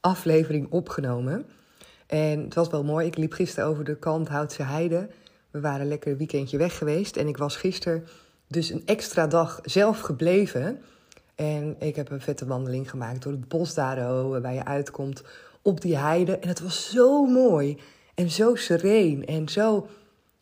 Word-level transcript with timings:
aflevering 0.00 0.66
opgenomen. 0.70 1.46
En 2.06 2.40
het 2.40 2.54
was 2.54 2.68
wel 2.68 2.84
mooi. 2.84 3.06
Ik 3.06 3.16
liep 3.16 3.32
gisteren 3.32 3.68
over 3.68 3.84
de 3.84 3.96
Kalmthoutse 3.96 4.62
Heide. 4.62 5.08
We 5.50 5.60
waren 5.60 5.88
lekker 5.88 6.10
een 6.10 6.18
weekendje 6.18 6.58
weg 6.58 6.78
geweest. 6.78 7.16
En 7.16 7.28
ik 7.28 7.36
was 7.36 7.56
gisteren 7.56 8.06
dus 8.46 8.70
een 8.70 8.82
extra 8.84 9.26
dag 9.26 9.60
zelf 9.62 10.00
gebleven. 10.00 10.82
En 11.34 11.76
ik 11.78 11.96
heb 11.96 12.10
een 12.10 12.20
vette 12.20 12.46
wandeling 12.46 12.90
gemaakt 12.90 13.22
door 13.22 13.32
het 13.32 13.48
bos 13.48 13.74
daar, 13.74 14.40
waar 14.40 14.54
je 14.54 14.64
uitkomt 14.64 15.22
op 15.62 15.80
die 15.80 15.96
heide. 15.96 16.38
En 16.38 16.48
het 16.48 16.60
was 16.60 16.90
zo 16.90 17.24
mooi 17.26 17.78
en 18.14 18.30
zo 18.30 18.54
sereen 18.54 19.26
en 19.26 19.48
zo 19.48 19.88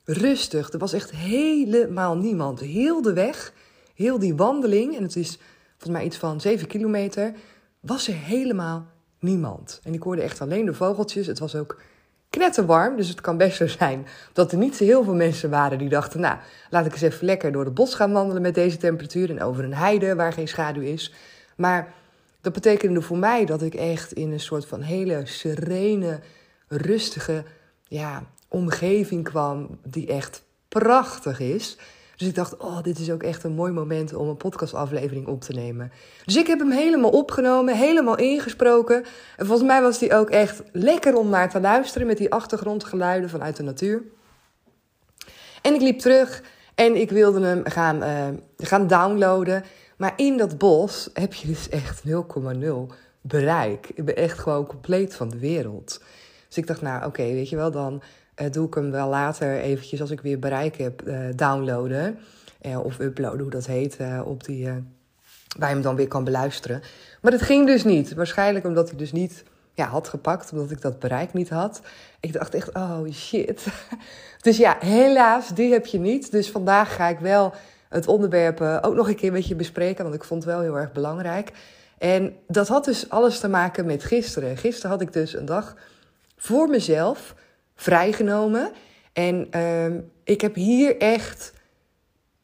rustig. 0.04 0.72
Er 0.72 0.78
was 0.78 0.92
echt 0.92 1.10
helemaal 1.10 2.16
niemand. 2.16 2.60
Heel 2.60 3.02
de 3.02 3.12
weg, 3.12 3.52
heel 3.94 4.18
die 4.18 4.34
wandeling, 4.34 4.96
en 4.96 5.02
het 5.02 5.16
is 5.16 5.38
volgens 5.68 5.90
mij 5.90 6.04
iets 6.04 6.16
van 6.16 6.40
7 6.40 6.66
kilometer, 6.66 7.34
was 7.80 8.08
er 8.08 8.14
helemaal 8.14 8.86
niemand. 9.18 9.80
En 9.84 9.94
ik 9.94 10.02
hoorde 10.02 10.22
echt 10.22 10.40
alleen 10.40 10.64
de 10.64 10.74
vogeltjes. 10.74 11.26
Het 11.26 11.38
was 11.38 11.54
ook 11.54 11.80
knetterwarm, 12.30 12.96
dus 12.96 13.08
het 13.08 13.20
kan 13.20 13.36
best 13.36 13.56
zo 13.56 13.66
zijn 13.66 14.06
dat 14.32 14.52
er 14.52 14.58
niet 14.58 14.76
zo 14.76 14.84
heel 14.84 15.04
veel 15.04 15.14
mensen 15.14 15.50
waren 15.50 15.78
die 15.78 15.88
dachten... 15.88 16.20
nou, 16.20 16.36
laat 16.70 16.86
ik 16.86 16.92
eens 16.92 17.02
even 17.02 17.26
lekker 17.26 17.52
door 17.52 17.64
het 17.64 17.74
bos 17.74 17.94
gaan 17.94 18.12
wandelen 18.12 18.42
met 18.42 18.54
deze 18.54 18.76
temperatuur... 18.76 19.30
en 19.30 19.42
over 19.42 19.64
een 19.64 19.74
heide 19.74 20.14
waar 20.14 20.32
geen 20.32 20.48
schaduw 20.48 20.82
is. 20.82 21.14
Maar 21.56 21.92
dat 22.40 22.52
betekende 22.52 23.02
voor 23.02 23.18
mij 23.18 23.44
dat 23.44 23.62
ik 23.62 23.74
echt 23.74 24.12
in 24.12 24.32
een 24.32 24.40
soort 24.40 24.66
van 24.66 24.80
hele 24.80 25.20
serene, 25.24 26.20
rustige 26.68 27.44
ja, 27.88 28.22
omgeving 28.48 29.24
kwam... 29.24 29.78
die 29.84 30.06
echt 30.06 30.42
prachtig 30.68 31.40
is... 31.40 31.76
Dus 32.16 32.28
ik 32.28 32.34
dacht, 32.34 32.56
oh, 32.56 32.82
dit 32.82 32.98
is 32.98 33.10
ook 33.10 33.22
echt 33.22 33.44
een 33.44 33.52
mooi 33.52 33.72
moment 33.72 34.14
om 34.14 34.28
een 34.28 34.36
podcastaflevering 34.36 35.26
op 35.26 35.40
te 35.40 35.52
nemen. 35.52 35.92
Dus 36.24 36.36
ik 36.36 36.46
heb 36.46 36.58
hem 36.58 36.70
helemaal 36.70 37.10
opgenomen, 37.10 37.76
helemaal 37.76 38.16
ingesproken. 38.16 39.04
En 39.36 39.46
volgens 39.46 39.68
mij 39.68 39.82
was 39.82 39.98
die 39.98 40.14
ook 40.14 40.30
echt 40.30 40.62
lekker 40.72 41.16
om 41.16 41.28
naar 41.28 41.50
te 41.50 41.60
luisteren 41.60 42.06
met 42.06 42.18
die 42.18 42.32
achtergrondgeluiden 42.32 43.30
vanuit 43.30 43.56
de 43.56 43.62
natuur. 43.62 44.02
En 45.62 45.74
ik 45.74 45.80
liep 45.80 45.98
terug 45.98 46.42
en 46.74 47.00
ik 47.00 47.10
wilde 47.10 47.40
hem 47.40 47.62
gaan, 47.64 48.02
uh, 48.02 48.26
gaan 48.56 48.86
downloaden. 48.86 49.64
Maar 49.96 50.12
in 50.16 50.36
dat 50.36 50.58
bos 50.58 51.10
heb 51.12 51.34
je 51.34 51.46
dus 51.46 51.68
echt 51.68 52.02
0,0 52.04 52.12
bereik. 53.20 53.88
Ik 53.94 54.04
ben 54.04 54.16
echt 54.16 54.38
gewoon 54.38 54.66
compleet 54.66 55.14
van 55.14 55.28
de 55.28 55.38
wereld. 55.38 56.00
Dus 56.48 56.56
ik 56.56 56.66
dacht, 56.66 56.82
nou 56.82 57.06
oké, 57.06 57.22
weet 57.22 57.48
je 57.48 57.56
wel, 57.56 57.70
dan 57.70 58.02
uh, 58.40 58.50
doe 58.50 58.66
ik 58.66 58.74
hem 58.74 58.90
wel 58.90 59.08
later 59.08 59.58
eventjes 59.60 60.00
als 60.00 60.10
ik 60.10 60.20
weer 60.20 60.38
bereik 60.38 60.76
heb 60.76 61.02
uh, 61.06 61.18
downloaden. 61.34 62.18
Uh, 62.62 62.84
of 62.84 62.98
uploaden, 62.98 63.40
hoe 63.40 63.50
dat 63.50 63.66
heet, 63.66 63.98
op 64.24 64.44
die, 64.44 64.68
waar 65.58 65.68
je 65.68 65.74
hem 65.74 65.82
dan 65.82 65.96
weer 65.96 66.08
kan 66.08 66.24
beluisteren. 66.24 66.82
Maar 67.20 67.30
dat 67.30 67.42
ging 67.42 67.66
dus 67.66 67.84
niet. 67.84 68.14
Waarschijnlijk 68.14 68.64
omdat 68.64 68.90
ik 68.90 68.98
dus 68.98 69.12
niet 69.12 69.44
ja, 69.74 69.86
had 69.86 70.08
gepakt, 70.08 70.52
omdat 70.52 70.70
ik 70.70 70.80
dat 70.80 70.98
bereik 70.98 71.32
niet 71.32 71.48
had. 71.48 71.80
Ik 72.20 72.32
dacht 72.32 72.54
echt, 72.54 72.74
oh 72.74 73.00
shit. 73.12 73.66
dus 74.40 74.56
ja, 74.56 74.76
helaas, 74.80 75.54
die 75.54 75.72
heb 75.72 75.86
je 75.86 75.98
niet. 75.98 76.30
Dus 76.30 76.50
vandaag 76.50 76.94
ga 76.94 77.08
ik 77.08 77.18
wel 77.18 77.54
het 77.88 78.06
onderwerp 78.06 78.60
ook 78.60 78.94
nog 78.94 79.08
een 79.08 79.16
keer 79.16 79.32
met 79.32 79.46
je 79.46 79.54
bespreken, 79.54 80.04
want 80.04 80.16
ik 80.16 80.24
vond 80.24 80.44
het 80.44 80.52
wel 80.52 80.62
heel 80.62 80.78
erg 80.78 80.92
belangrijk. 80.92 81.52
En 81.98 82.36
dat 82.46 82.68
had 82.68 82.84
dus 82.84 83.10
alles 83.10 83.38
te 83.38 83.48
maken 83.48 83.86
met 83.86 84.04
gisteren. 84.04 84.56
Gisteren 84.56 84.90
had 84.90 85.00
ik 85.00 85.12
dus 85.12 85.34
een 85.34 85.44
dag 85.44 85.76
voor 86.36 86.68
mezelf 86.68 87.34
vrijgenomen. 87.76 88.72
En 89.12 89.48
uh, 89.56 90.00
ik 90.24 90.40
heb 90.40 90.54
hier 90.54 90.96
echt, 90.96 91.52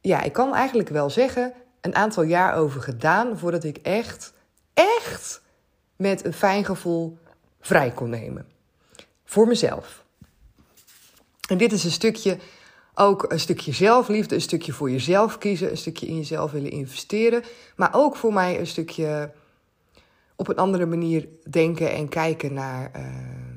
ja, 0.00 0.22
ik 0.22 0.32
kan 0.32 0.54
eigenlijk 0.54 0.88
wel 0.88 1.10
zeggen, 1.10 1.52
een 1.80 1.94
aantal 1.94 2.22
jaar 2.22 2.54
over 2.54 2.80
gedaan 2.80 3.38
voordat 3.38 3.64
ik 3.64 3.76
echt, 3.76 4.32
echt 4.74 5.42
met 5.96 6.24
een 6.24 6.32
fijn 6.32 6.64
gevoel 6.64 7.18
vrij 7.60 7.90
kon 7.90 8.10
nemen. 8.10 8.46
Voor 9.24 9.46
mezelf. 9.46 10.04
En 11.48 11.58
dit 11.58 11.72
is 11.72 11.84
een 11.84 11.90
stukje, 11.90 12.38
ook 12.94 13.32
een 13.32 13.40
stukje 13.40 13.72
zelfliefde, 13.72 14.34
een 14.34 14.40
stukje 14.40 14.72
voor 14.72 14.90
jezelf 14.90 15.38
kiezen, 15.38 15.70
een 15.70 15.76
stukje 15.76 16.06
in 16.06 16.16
jezelf 16.16 16.50
willen 16.50 16.70
investeren. 16.70 17.42
Maar 17.76 17.94
ook 17.94 18.16
voor 18.16 18.32
mij 18.32 18.58
een 18.58 18.66
stukje 18.66 19.32
op 20.36 20.48
een 20.48 20.56
andere 20.56 20.86
manier 20.86 21.28
denken 21.50 21.92
en 21.92 22.08
kijken 22.08 22.52
naar. 22.52 22.90
Uh, 22.96 23.51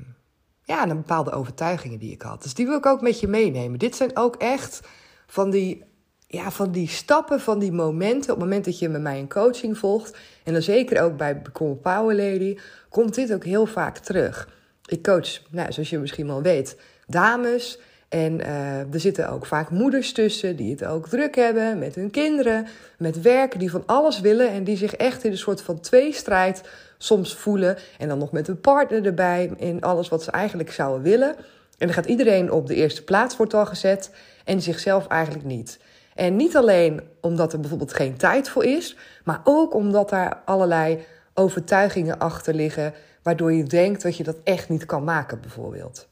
ja, 0.65 0.83
een 0.89 0.95
bepaalde 0.95 1.31
overtuigingen 1.31 1.99
die 1.99 2.11
ik 2.11 2.21
had. 2.21 2.43
Dus 2.43 2.53
die 2.53 2.65
wil 2.65 2.77
ik 2.77 2.85
ook 2.85 3.01
met 3.01 3.19
je 3.19 3.27
meenemen. 3.27 3.79
Dit 3.79 3.95
zijn 3.95 4.17
ook 4.17 4.35
echt 4.35 4.81
van 5.27 5.49
die, 5.49 5.83
ja, 6.27 6.51
van 6.51 6.71
die 6.71 6.87
stappen, 6.87 7.39
van 7.39 7.59
die 7.59 7.71
momenten. 7.71 8.33
Op 8.33 8.39
het 8.39 8.47
moment 8.47 8.65
dat 8.65 8.79
je 8.79 8.89
met 8.89 9.01
mij 9.01 9.19
een 9.19 9.29
coaching 9.29 9.77
volgt, 9.77 10.17
en 10.43 10.53
dan 10.53 10.61
zeker 10.61 11.01
ook 11.01 11.17
bij 11.17 11.41
Become 11.41 11.75
Power 11.75 12.15
Lady, 12.15 12.57
komt 12.89 13.15
dit 13.15 13.33
ook 13.33 13.43
heel 13.43 13.65
vaak 13.65 13.97
terug. 13.97 14.49
Ik 14.85 15.03
coach, 15.03 15.41
nou, 15.49 15.71
zoals 15.71 15.89
je 15.89 15.99
misschien 15.99 16.27
wel 16.27 16.41
weet, 16.41 16.77
dames. 17.07 17.79
En 18.09 18.39
uh, 18.39 18.93
er 18.93 18.99
zitten 18.99 19.29
ook 19.29 19.45
vaak 19.45 19.69
moeders 19.69 20.13
tussen 20.13 20.55
die 20.55 20.71
het 20.71 20.85
ook 20.85 21.07
druk 21.07 21.35
hebben 21.35 21.79
met 21.79 21.95
hun 21.95 22.11
kinderen, 22.11 22.67
met 22.97 23.21
werk, 23.21 23.59
die 23.59 23.71
van 23.71 23.83
alles 23.85 24.19
willen 24.19 24.49
en 24.49 24.63
die 24.63 24.77
zich 24.77 24.95
echt 24.95 25.23
in 25.23 25.31
een 25.31 25.37
soort 25.37 25.61
van 25.61 25.79
tweestrijd 25.79 26.61
soms 26.97 27.35
voelen. 27.35 27.77
En 27.97 28.07
dan 28.07 28.17
nog 28.17 28.31
met 28.31 28.47
een 28.47 28.59
partner 28.59 29.05
erbij 29.05 29.51
in 29.57 29.81
alles 29.81 30.09
wat 30.09 30.23
ze 30.23 30.31
eigenlijk 30.31 30.71
zouden 30.71 31.01
willen. 31.01 31.35
En 31.77 31.87
dan 31.87 31.93
gaat 31.93 32.05
iedereen 32.05 32.51
op 32.51 32.67
de 32.67 32.75
eerste 32.75 33.03
plaats, 33.03 33.37
wordt 33.37 33.53
al 33.53 33.65
gezet, 33.65 34.11
en 34.45 34.61
zichzelf 34.61 35.07
eigenlijk 35.07 35.45
niet. 35.45 35.79
En 36.15 36.35
niet 36.35 36.55
alleen 36.55 37.01
omdat 37.21 37.53
er 37.53 37.59
bijvoorbeeld 37.59 37.93
geen 37.93 38.17
tijd 38.17 38.49
voor 38.49 38.65
is, 38.65 38.97
maar 39.23 39.41
ook 39.43 39.73
omdat 39.73 40.09
daar 40.09 40.41
allerlei 40.45 40.99
overtuigingen 41.33 42.19
achter 42.19 42.53
liggen, 42.53 42.93
waardoor 43.23 43.53
je 43.53 43.63
denkt 43.63 44.01
dat 44.01 44.17
je 44.17 44.23
dat 44.23 44.37
echt 44.43 44.69
niet 44.69 44.85
kan 44.85 45.03
maken, 45.03 45.41
bijvoorbeeld. 45.41 46.07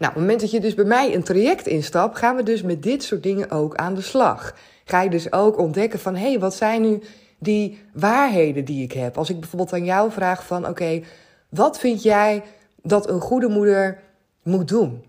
Nou, 0.00 0.12
op 0.12 0.18
het 0.18 0.28
moment 0.28 0.40
dat 0.40 0.50
je 0.50 0.60
dus 0.60 0.74
bij 0.74 0.84
mij 0.84 1.14
een 1.14 1.22
traject 1.22 1.66
instapt, 1.66 2.18
gaan 2.18 2.36
we 2.36 2.42
dus 2.42 2.62
met 2.62 2.82
dit 2.82 3.02
soort 3.02 3.22
dingen 3.22 3.50
ook 3.50 3.74
aan 3.74 3.94
de 3.94 4.00
slag. 4.00 4.54
Ga 4.84 5.02
je 5.02 5.10
dus 5.10 5.32
ook 5.32 5.58
ontdekken 5.58 5.98
van, 5.98 6.16
hé, 6.16 6.28
hey, 6.28 6.38
wat 6.38 6.54
zijn 6.54 6.82
nu 6.82 7.02
die 7.38 7.78
waarheden 7.92 8.64
die 8.64 8.82
ik 8.82 8.92
heb. 8.92 9.18
Als 9.18 9.30
ik 9.30 9.40
bijvoorbeeld 9.40 9.72
aan 9.72 9.84
jou 9.84 10.10
vraag 10.10 10.46
van 10.46 10.68
oké, 10.68 11.02
wat 11.48 11.78
vind 11.78 12.02
jij 12.02 12.42
dat 12.82 13.08
een 13.08 13.20
goede 13.20 13.48
moeder 13.48 14.02
moet 14.42 14.68
doen? 14.68 15.04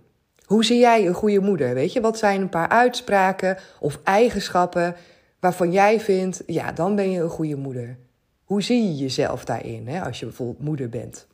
Hoe 0.45 0.65
zie 0.65 0.79
jij 0.79 1.07
een 1.07 1.13
goede 1.13 1.39
moeder? 1.39 1.73
Weet 1.73 1.93
je, 1.93 2.01
wat 2.01 2.17
zijn 2.17 2.41
een 2.41 2.49
paar 2.49 2.69
uitspraken 2.69 3.57
of 3.79 3.99
eigenschappen 4.03 4.95
waarvan 5.39 5.71
jij 5.71 5.99
vindt, 5.99 6.43
ja, 6.45 6.71
dan 6.71 6.95
ben 6.95 7.11
je 7.11 7.19
een 7.19 7.29
goede 7.29 7.55
moeder. 7.55 7.97
Hoe 8.43 8.61
zie 8.61 8.83
je 8.83 8.95
jezelf 8.95 9.45
daarin, 9.45 9.87
hè, 9.87 10.01
als 10.01 10.19
je 10.19 10.25
bijvoorbeeld 10.25 10.65
moeder 10.65 10.89
bent? 10.89 11.27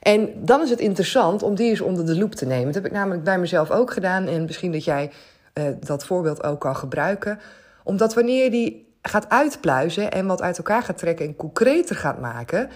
En 0.00 0.30
dan 0.44 0.62
is 0.62 0.70
het 0.70 0.80
interessant 0.80 1.42
om 1.42 1.54
die 1.54 1.68
eens 1.68 1.80
onder 1.80 2.06
de 2.06 2.18
loep 2.18 2.34
te 2.34 2.46
nemen. 2.46 2.64
Dat 2.64 2.74
heb 2.74 2.86
ik 2.86 2.92
namelijk 2.92 3.24
bij 3.24 3.38
mezelf 3.38 3.70
ook 3.70 3.92
gedaan. 3.92 4.26
En 4.26 4.44
misschien 4.44 4.72
dat 4.72 4.84
jij 4.84 5.10
uh, 5.54 5.64
dat 5.80 6.04
voorbeeld 6.04 6.42
ook 6.42 6.60
kan 6.60 6.76
gebruiken. 6.76 7.38
Omdat 7.84 8.14
wanneer 8.14 8.44
je 8.44 8.50
die 8.50 8.94
gaat 9.02 9.28
uitpluizen 9.28 10.10
en 10.10 10.26
wat 10.26 10.42
uit 10.42 10.58
elkaar 10.58 10.82
gaat 10.82 10.98
trekken 10.98 11.26
en 11.26 11.36
concreter 11.36 11.96
gaat 11.96 12.20
maken, 12.20 12.68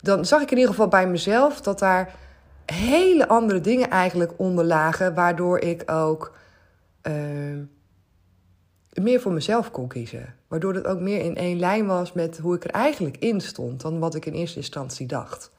dan 0.00 0.24
zag 0.24 0.42
ik 0.42 0.50
in 0.50 0.56
ieder 0.56 0.70
geval 0.70 0.88
bij 0.88 1.08
mezelf 1.08 1.60
dat 1.60 1.78
daar 1.78 2.14
hele 2.66 3.28
andere 3.28 3.60
dingen 3.60 3.90
eigenlijk 3.90 4.32
onder 4.36 4.64
lagen, 4.64 5.14
waardoor 5.14 5.58
ik 5.58 5.90
ook 5.90 6.36
uh, 7.02 7.12
meer 8.92 9.20
voor 9.20 9.32
mezelf 9.32 9.70
kon 9.70 9.88
kiezen. 9.88 10.34
Waardoor 10.48 10.74
het 10.74 10.86
ook 10.86 11.00
meer 11.00 11.20
in 11.20 11.36
één 11.36 11.58
lijn 11.58 11.86
was 11.86 12.12
met 12.12 12.38
hoe 12.38 12.54
ik 12.54 12.64
er 12.64 12.70
eigenlijk 12.70 13.16
in 13.16 13.40
stond 13.40 13.80
dan 13.80 13.98
wat 13.98 14.14
ik 14.14 14.26
in 14.26 14.32
eerste 14.32 14.56
instantie 14.56 15.06
dacht. 15.06 15.50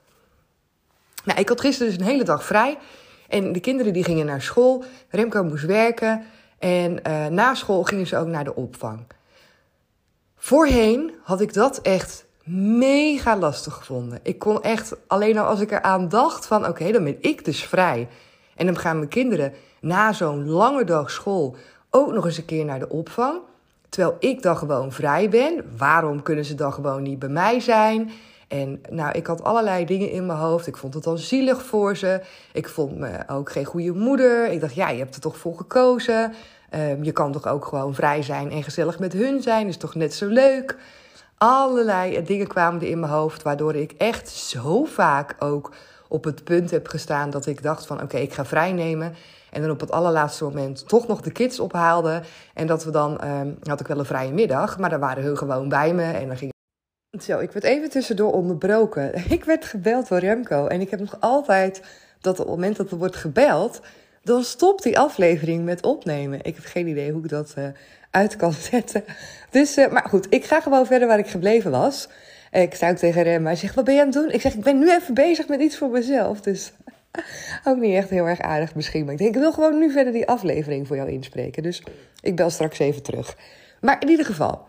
Nou, 1.27 1.39
ik 1.39 1.49
had 1.49 1.61
gisteren 1.61 1.91
dus 1.93 2.01
een 2.01 2.11
hele 2.11 2.23
dag 2.23 2.43
vrij. 2.43 2.77
En 3.27 3.51
de 3.51 3.59
kinderen 3.59 3.93
die 3.93 4.03
gingen 4.03 4.25
naar 4.25 4.41
school. 4.41 4.83
Remco 5.09 5.43
moest 5.43 5.65
werken. 5.65 6.23
En 6.59 6.99
uh, 7.07 7.25
na 7.25 7.53
school 7.53 7.83
gingen 7.83 8.07
ze 8.07 8.17
ook 8.17 8.27
naar 8.27 8.43
de 8.43 8.55
opvang. 8.55 8.99
Voorheen 10.35 11.11
had 11.23 11.41
ik 11.41 11.53
dat 11.53 11.81
echt 11.81 12.25
mega 12.77 13.37
lastig 13.37 13.73
gevonden. 13.73 14.19
Ik 14.23 14.39
kon 14.39 14.63
echt 14.63 14.95
alleen 15.07 15.37
al 15.37 15.45
als 15.45 15.59
ik 15.59 15.71
eraan 15.71 16.09
dacht 16.09 16.45
van 16.45 16.67
oké, 16.67 16.91
dan 16.91 17.03
ben 17.03 17.17
ik 17.19 17.45
dus 17.45 17.63
vrij. 17.63 18.07
En 18.55 18.65
dan 18.65 18.77
gaan 18.77 18.97
mijn 18.97 19.09
kinderen 19.09 19.53
na 19.81 20.13
zo'n 20.13 20.49
lange 20.49 20.83
dag 20.83 21.11
school 21.11 21.55
ook 21.89 22.13
nog 22.13 22.25
eens 22.25 22.37
een 22.37 22.45
keer 22.45 22.65
naar 22.65 22.79
de 22.79 22.89
opvang. 22.89 23.39
Terwijl 23.89 24.15
ik 24.19 24.41
dan 24.41 24.57
gewoon 24.57 24.91
vrij 24.91 25.29
ben. 25.29 25.77
Waarom 25.77 26.21
kunnen 26.21 26.45
ze 26.45 26.55
dan 26.55 26.73
gewoon 26.73 27.03
niet 27.03 27.19
bij 27.19 27.29
mij 27.29 27.59
zijn? 27.59 28.11
En 28.47 28.81
nou, 28.89 29.11
ik 29.11 29.27
had 29.27 29.43
allerlei 29.43 29.85
dingen 29.85 30.11
in 30.11 30.25
mijn 30.25 30.39
hoofd. 30.39 30.67
Ik 30.67 30.77
vond 30.77 30.93
het 30.93 31.07
al 31.07 31.17
zielig 31.17 31.63
voor 31.63 31.97
ze. 31.97 32.21
Ik 32.53 32.69
vond 32.69 32.97
me 32.97 33.23
ook 33.27 33.51
geen 33.51 33.65
goede 33.65 33.93
moeder. 33.93 34.51
Ik 34.51 34.61
dacht, 34.61 34.75
ja, 34.75 34.89
je 34.89 34.99
hebt 34.99 35.15
er 35.15 35.21
toch 35.21 35.37
voor 35.37 35.57
gekozen. 35.57 36.33
Um, 36.75 37.03
je 37.03 37.11
kan 37.11 37.31
toch 37.31 37.47
ook 37.47 37.65
gewoon 37.65 37.93
vrij 37.93 38.21
zijn 38.21 38.51
en 38.51 38.63
gezellig 38.63 38.99
met 38.99 39.13
hun 39.13 39.41
zijn. 39.41 39.67
Is 39.67 39.77
toch 39.77 39.95
net 39.95 40.13
zo 40.13 40.27
leuk? 40.27 40.77
Allerlei 41.37 42.23
dingen 42.23 42.47
kwamen 42.47 42.81
er 42.81 42.87
in 42.87 42.99
mijn 42.99 43.11
hoofd, 43.11 43.43
waardoor 43.43 43.75
ik 43.75 43.91
echt 43.97 44.29
zo 44.29 44.83
vaak 44.85 45.35
ook 45.39 45.71
op 46.07 46.23
het 46.23 46.43
punt 46.43 46.71
heb 46.71 46.87
gestaan 46.87 47.29
dat 47.29 47.45
ik 47.45 47.63
dacht 47.63 47.85
van 47.85 48.01
oké, 48.01 48.17
ik 48.17 48.33
ga 48.33 48.45
vrij 48.45 48.71
nemen. 48.71 49.15
En 49.51 49.61
dan 49.61 49.71
op 49.71 49.79
het 49.79 49.91
allerlaatste 49.91 50.43
moment 50.43 50.87
toch 50.87 51.07
nog 51.07 51.21
de 51.21 51.31
kids 51.31 51.59
ophaalde. 51.59 52.21
En 52.53 52.67
dat 52.67 52.83
we 52.83 52.91
dan, 52.91 53.23
um, 53.23 53.57
had 53.63 53.79
ik 53.79 53.87
wel 53.87 53.99
een 53.99 54.05
vrije 54.05 54.31
middag, 54.31 54.77
maar 54.77 54.89
dan 54.89 54.99
waren 54.99 55.23
hun 55.23 55.37
gewoon 55.37 55.69
bij 55.69 55.93
me. 55.93 56.03
En 56.03 56.27
dan 56.27 56.37
ging 56.37 56.55
zo, 57.11 57.39
ik 57.39 57.51
werd 57.51 57.65
even 57.65 57.89
tussendoor 57.89 58.33
onderbroken. 58.33 59.13
Ik 59.29 59.43
werd 59.43 59.65
gebeld 59.65 60.07
door 60.07 60.19
Remco. 60.19 60.67
En 60.67 60.81
ik 60.81 60.89
heb 60.89 60.99
nog 60.99 61.17
altijd 61.19 61.81
dat 62.21 62.39
op 62.39 62.45
het 62.45 62.55
moment 62.55 62.75
dat 62.77 62.91
er 62.91 62.97
wordt 62.97 63.15
gebeld, 63.15 63.81
dan 64.23 64.43
stopt 64.43 64.83
die 64.83 64.99
aflevering 64.99 65.63
met 65.63 65.83
opnemen. 65.83 66.39
Ik 66.43 66.55
heb 66.55 66.65
geen 66.65 66.87
idee 66.87 67.11
hoe 67.11 67.23
ik 67.23 67.29
dat 67.29 67.53
uh, 67.57 67.67
uit 68.11 68.35
kan 68.35 68.53
zetten. 68.71 69.03
Dus, 69.49 69.77
uh, 69.77 69.87
maar 69.87 70.05
goed, 70.09 70.27
ik 70.29 70.45
ga 70.45 70.61
gewoon 70.61 70.85
verder 70.85 71.07
waar 71.07 71.19
ik 71.19 71.27
gebleven 71.27 71.71
was. 71.71 72.07
Ik 72.51 72.77
ook 72.83 72.95
tegen 72.95 73.23
Rem, 73.23 73.45
hij 73.45 73.55
zegt, 73.55 73.75
wat 73.75 73.83
ben 73.85 73.93
je 73.93 73.99
aan 73.99 74.05
het 74.05 74.15
doen? 74.15 74.31
Ik 74.31 74.41
zeg, 74.41 74.53
ik 74.53 74.63
ben 74.63 74.79
nu 74.79 74.91
even 74.91 75.13
bezig 75.13 75.47
met 75.47 75.61
iets 75.61 75.77
voor 75.77 75.89
mezelf. 75.89 76.41
Dus 76.41 76.71
ook 77.67 77.77
niet 77.77 77.95
echt 77.95 78.09
heel 78.09 78.25
erg 78.25 78.41
aardig 78.41 78.75
misschien. 78.75 79.03
Maar 79.03 79.13
ik 79.13 79.19
denk, 79.19 79.35
ik 79.35 79.41
wil 79.41 79.51
gewoon 79.51 79.79
nu 79.79 79.91
verder 79.91 80.13
die 80.13 80.27
aflevering 80.27 80.87
voor 80.87 80.95
jou 80.95 81.09
inspreken. 81.09 81.63
Dus 81.63 81.83
ik 82.21 82.35
bel 82.35 82.49
straks 82.49 82.79
even 82.79 83.03
terug. 83.03 83.35
Maar 83.81 84.01
in 84.01 84.09
ieder 84.09 84.25
geval, 84.25 84.65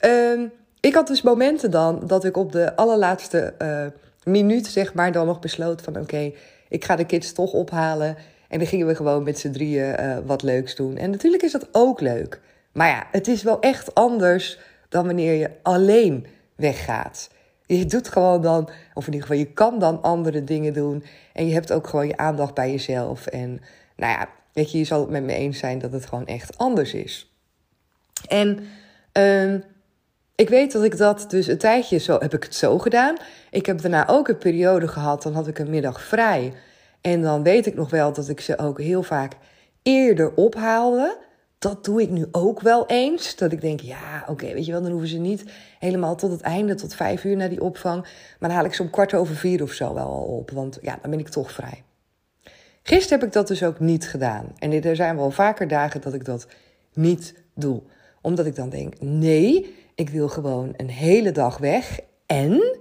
um, 0.00 0.52
ik 0.80 0.94
had 0.94 1.06
dus 1.06 1.22
momenten 1.22 1.70
dan 1.70 2.06
dat 2.06 2.24
ik 2.24 2.36
op 2.36 2.52
de 2.52 2.76
allerlaatste 2.76 3.54
uh, 3.62 3.86
minuut, 4.24 4.66
zeg 4.66 4.94
maar, 4.94 5.12
dan 5.12 5.26
nog 5.26 5.40
besloot 5.40 5.82
van 5.82 5.96
oké, 5.96 6.32
ik 6.68 6.84
ga 6.84 6.96
de 6.96 7.06
kids 7.06 7.32
toch 7.32 7.52
ophalen. 7.52 8.16
En 8.48 8.58
dan 8.58 8.68
gingen 8.68 8.86
we 8.86 8.94
gewoon 8.94 9.22
met 9.22 9.38
z'n 9.38 9.50
drieën 9.50 10.00
uh, 10.00 10.18
wat 10.26 10.42
leuks 10.42 10.74
doen. 10.74 10.96
En 10.96 11.10
natuurlijk 11.10 11.42
is 11.42 11.52
dat 11.52 11.68
ook 11.72 12.00
leuk. 12.00 12.40
Maar 12.72 12.88
ja, 12.88 13.06
het 13.10 13.28
is 13.28 13.42
wel 13.42 13.60
echt 13.60 13.94
anders 13.94 14.58
dan 14.88 15.06
wanneer 15.06 15.32
je 15.32 15.50
alleen 15.62 16.26
weggaat. 16.54 17.30
Je 17.66 17.86
doet 17.86 18.08
gewoon 18.08 18.42
dan, 18.42 18.68
of 18.94 19.06
in 19.06 19.12
ieder 19.12 19.28
geval, 19.28 19.44
je 19.44 19.52
kan 19.52 19.78
dan 19.78 20.02
andere 20.02 20.44
dingen 20.44 20.72
doen. 20.72 21.04
En 21.32 21.46
je 21.46 21.52
hebt 21.52 21.72
ook 21.72 21.86
gewoon 21.86 22.06
je 22.06 22.16
aandacht 22.16 22.54
bij 22.54 22.70
jezelf. 22.70 23.26
En 23.26 23.60
nou 23.96 24.12
ja, 24.12 24.28
weet 24.52 24.72
je, 24.72 24.78
je 24.78 24.84
zal 24.84 25.00
het 25.00 25.10
met 25.10 25.22
me 25.22 25.34
eens 25.34 25.58
zijn 25.58 25.78
dat 25.78 25.92
het 25.92 26.06
gewoon 26.06 26.26
echt 26.26 26.58
anders 26.58 26.94
is. 26.94 27.32
En 28.28 28.58
uh, 29.18 29.54
ik 30.38 30.48
weet 30.48 30.72
dat 30.72 30.84
ik 30.84 30.96
dat 30.96 31.24
dus 31.28 31.46
een 31.46 31.58
tijdje 31.58 31.98
zo 31.98 32.18
heb 32.18 32.34
ik 32.34 32.42
het 32.42 32.54
zo 32.54 32.78
gedaan. 32.78 33.16
Ik 33.50 33.66
heb 33.66 33.80
daarna 33.80 34.08
ook 34.08 34.28
een 34.28 34.38
periode 34.38 34.88
gehad, 34.88 35.22
dan 35.22 35.34
had 35.34 35.46
ik 35.46 35.58
een 35.58 35.70
middag 35.70 36.02
vrij. 36.02 36.52
En 37.00 37.22
dan 37.22 37.42
weet 37.42 37.66
ik 37.66 37.74
nog 37.74 37.90
wel 37.90 38.12
dat 38.12 38.28
ik 38.28 38.40
ze 38.40 38.58
ook 38.58 38.80
heel 38.80 39.02
vaak 39.02 39.32
eerder 39.82 40.34
ophaalde. 40.34 41.18
Dat 41.58 41.84
doe 41.84 42.02
ik 42.02 42.10
nu 42.10 42.26
ook 42.32 42.60
wel 42.60 42.86
eens. 42.86 43.36
Dat 43.36 43.52
ik 43.52 43.60
denk, 43.60 43.80
ja, 43.80 44.24
oké, 44.26 44.52
weet 44.52 44.66
je 44.66 44.72
wel, 44.72 44.82
dan 44.82 44.90
hoeven 44.90 45.08
ze 45.08 45.18
niet 45.18 45.44
helemaal 45.78 46.16
tot 46.16 46.30
het 46.30 46.40
einde, 46.40 46.74
tot 46.74 46.94
vijf 46.94 47.24
uur 47.24 47.36
naar 47.36 47.48
die 47.48 47.62
opvang. 47.62 48.02
Maar 48.02 48.48
dan 48.48 48.58
haal 48.58 48.64
ik 48.64 48.74
ze 48.74 48.82
om 48.82 48.90
kwart 48.90 49.14
over 49.14 49.34
vier 49.34 49.62
of 49.62 49.72
zo 49.72 49.94
wel 49.94 50.06
al 50.06 50.24
op. 50.38 50.50
Want 50.50 50.78
ja, 50.82 50.98
dan 51.02 51.10
ben 51.10 51.20
ik 51.20 51.28
toch 51.28 51.52
vrij. 51.52 51.82
Gisteren 52.82 53.18
heb 53.18 53.28
ik 53.28 53.34
dat 53.34 53.48
dus 53.48 53.62
ook 53.62 53.80
niet 53.80 54.08
gedaan. 54.08 54.52
En 54.58 54.82
er 54.82 54.96
zijn 54.96 55.16
wel 55.16 55.30
vaker 55.30 55.68
dagen 55.68 56.00
dat 56.00 56.14
ik 56.14 56.24
dat 56.24 56.46
niet 56.94 57.34
doe. 57.54 57.82
Omdat 58.20 58.46
ik 58.46 58.56
dan 58.56 58.68
denk, 58.68 59.00
nee, 59.00 59.76
ik 59.98 60.10
wil 60.10 60.28
gewoon 60.28 60.74
een 60.76 60.90
hele 60.90 61.32
dag 61.32 61.58
weg. 61.58 62.00
En 62.26 62.78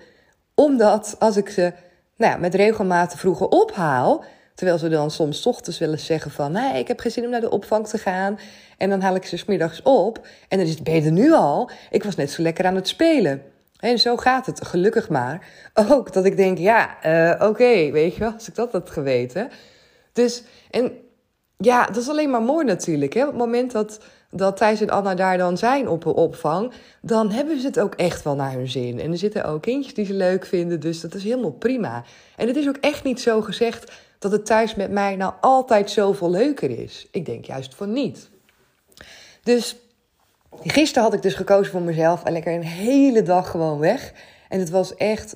omdat 0.56 1.16
als 1.20 1.38
ik 1.38 1.50
ze 1.50 1.74
nou 2.18 2.32
ja, 2.32 2.38
met 2.38 2.56
regelmaat 2.56 3.16
vroeger 3.16 3.48
ophaal, 3.48 4.24
terwijl 4.56 4.78
ze 4.78 4.90
dan 4.90 5.12
soms 5.12 5.46
ochtends 5.46 5.80
willen 5.80 6.00
zeggen 6.00 6.32
van, 6.32 6.52
nee, 6.52 6.80
ik 6.80 6.88
heb 6.88 7.00
geen 7.00 7.12
zin 7.12 7.24
om 7.24 7.30
naar 7.30 7.42
de 7.42 7.50
opvang 7.50 7.88
te 7.88 7.98
gaan. 7.98 8.40
En 8.78 8.90
dan 8.90 9.02
haal 9.02 9.16
ik 9.16 9.26
ze 9.26 9.38
smiddags 9.38 9.82
op. 9.82 10.28
En 10.48 10.58
dan 10.58 10.68
is 10.68 10.74
het, 10.74 10.84
beter 10.84 11.12
nu 11.12 11.34
al? 11.34 11.70
Ik 11.90 12.04
was 12.04 12.16
net 12.16 12.32
zo 12.32 12.42
lekker 12.42 12.66
aan 12.66 12.76
het 12.76 12.88
spelen. 12.88 13.42
En 13.80 14.00
zo 14.00 14.18
gaat 14.18 14.46
het, 14.46 14.66
gelukkig 14.66 15.10
maar. 15.10 15.48
Ook 15.74 16.14
dat 16.14 16.26
ik 16.26 16.38
denk, 16.38 16.58
ja, 16.58 16.98
uh, 17.06 17.48
oké, 17.48 17.92
weet 17.92 18.14
je 18.14 18.20
wel, 18.20 18.34
als 18.34 18.48
ik 18.48 18.56
dat 18.56 18.72
had 18.72 18.90
geweten. 18.90 19.50
Dus, 20.14 20.44
en 20.72 20.92
ja, 21.58 21.86
dat 21.86 21.98
is 21.98 22.10
alleen 22.10 22.30
maar 22.30 22.42
mooi 22.42 22.66
natuurlijk. 22.66 23.14
Hè? 23.14 23.22
Op 23.22 23.28
het 23.28 23.38
moment 23.38 23.72
dat 23.72 24.00
dat 24.32 24.58
Thijs 24.58 24.82
en 24.82 24.90
Anna 24.90 25.16
daar 25.16 25.38
dan 25.38 25.58
zijn 25.58 25.88
op 25.90 26.06
een 26.06 26.14
opvang, 26.14 26.72
dan 27.02 27.32
hebben 27.32 27.60
ze 27.60 27.68
het 27.68 27.80
ook 27.80 27.96
echt 27.96 28.24
wel 28.24 28.36
naar 28.36 28.52
hun 28.52 28.68
zin. 28.68 29.00
En 29.00 29.12
er 29.12 29.18
zitten 29.18 29.46
ook 29.46 29.62
kindjes 29.62 29.94
die 29.94 30.06
ze 30.06 30.14
leuk 30.14 30.46
vinden, 30.46 30.80
dus 30.80 31.02
dat 31.02 31.14
is 31.14 31.24
helemaal 31.24 31.52
prima. 31.52 32.04
En 32.36 32.48
het 32.48 32.56
is 32.56 32.68
ook 32.68 32.78
echt 32.78 33.04
niet 33.04 33.22
zo 33.22 33.42
gezegd 33.42 33.92
dat 34.20 34.32
het 34.32 34.46
thuis 34.46 34.76
met 34.76 34.92
mij 34.92 35.16
nou 35.16 35.34
altijd 35.42 35.90
zoveel 35.90 36.30
leuker 36.30 36.80
is. 36.80 37.08
Ik 37.12 37.26
denk 37.26 37.46
juist 37.46 37.76
van 37.76 37.94
niet. 37.94 38.30
Dus 39.44 39.76
gisteren 40.64 41.04
had 41.04 41.14
ik 41.14 41.22
dus 41.22 41.34
gekozen 41.34 41.72
voor 41.72 41.82
mezelf 41.82 42.24
en 42.24 42.34
lekker 42.34 42.54
een 42.54 42.64
hele 42.64 43.24
dag 43.24 43.52
gewoon 43.52 43.80
weg. 43.80 44.14
En 44.50 44.60
het 44.60 44.70
was 44.70 44.96
echt 44.96 45.36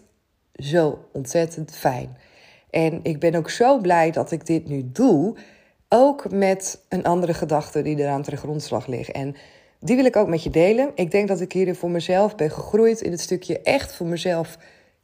zo 0.55 1.05
ontzettend 1.11 1.75
fijn. 1.75 2.17
En 2.69 2.99
ik 3.03 3.19
ben 3.19 3.35
ook 3.35 3.49
zo 3.49 3.77
blij 3.77 4.11
dat 4.11 4.31
ik 4.31 4.45
dit 4.45 4.67
nu 4.67 4.89
doe. 4.93 5.35
Ook 5.93 6.31
met 6.31 6.81
een 6.89 7.03
andere 7.03 7.33
gedachte 7.33 7.81
die 7.81 7.97
eraan 7.97 8.21
ter 8.21 8.37
grondslag 8.37 8.87
ligt. 8.87 9.11
En 9.11 9.35
die 9.79 9.95
wil 9.95 10.05
ik 10.05 10.15
ook 10.15 10.27
met 10.27 10.43
je 10.43 10.49
delen. 10.49 10.91
Ik 10.95 11.11
denk 11.11 11.27
dat 11.27 11.41
ik 11.41 11.51
hierin 11.51 11.75
voor 11.75 11.89
mezelf 11.89 12.35
ben 12.35 12.51
gegroeid 12.51 13.01
in 13.01 13.11
het 13.11 13.19
stukje 13.19 13.61
echt 13.61 13.95
voor 13.95 14.07
mezelf 14.07 14.57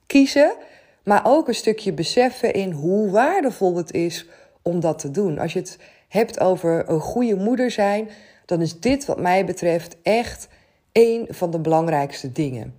kiezen. 0.06 0.56
Maar 1.04 1.22
ook 1.24 1.48
een 1.48 1.56
stukje 1.56 1.94
beseffen 1.94 2.54
in 2.54 2.72
hoe 2.72 3.12
waardevol 3.12 3.76
het 3.76 3.94
is 3.94 4.26
om 4.62 4.80
dat 4.80 5.00
te 5.00 5.12
doen. 5.12 5.40
Als 5.40 5.54
je 5.54 5.60
het 5.60 5.80
hebt 6.08 6.40
over 6.40 6.90
een 6.90 7.00
goede 7.00 7.36
moeder 7.36 7.72
zijn, 7.72 8.10
dan 8.46 8.62
is 8.62 8.80
dit 8.80 9.06
wat 9.06 9.20
mij 9.20 9.46
betreft 9.46 9.98
echt 10.02 10.48
een 10.92 11.28
van 11.30 11.52
de 11.52 11.60
belangrijkste 11.60 12.32
dingen. 12.32 12.74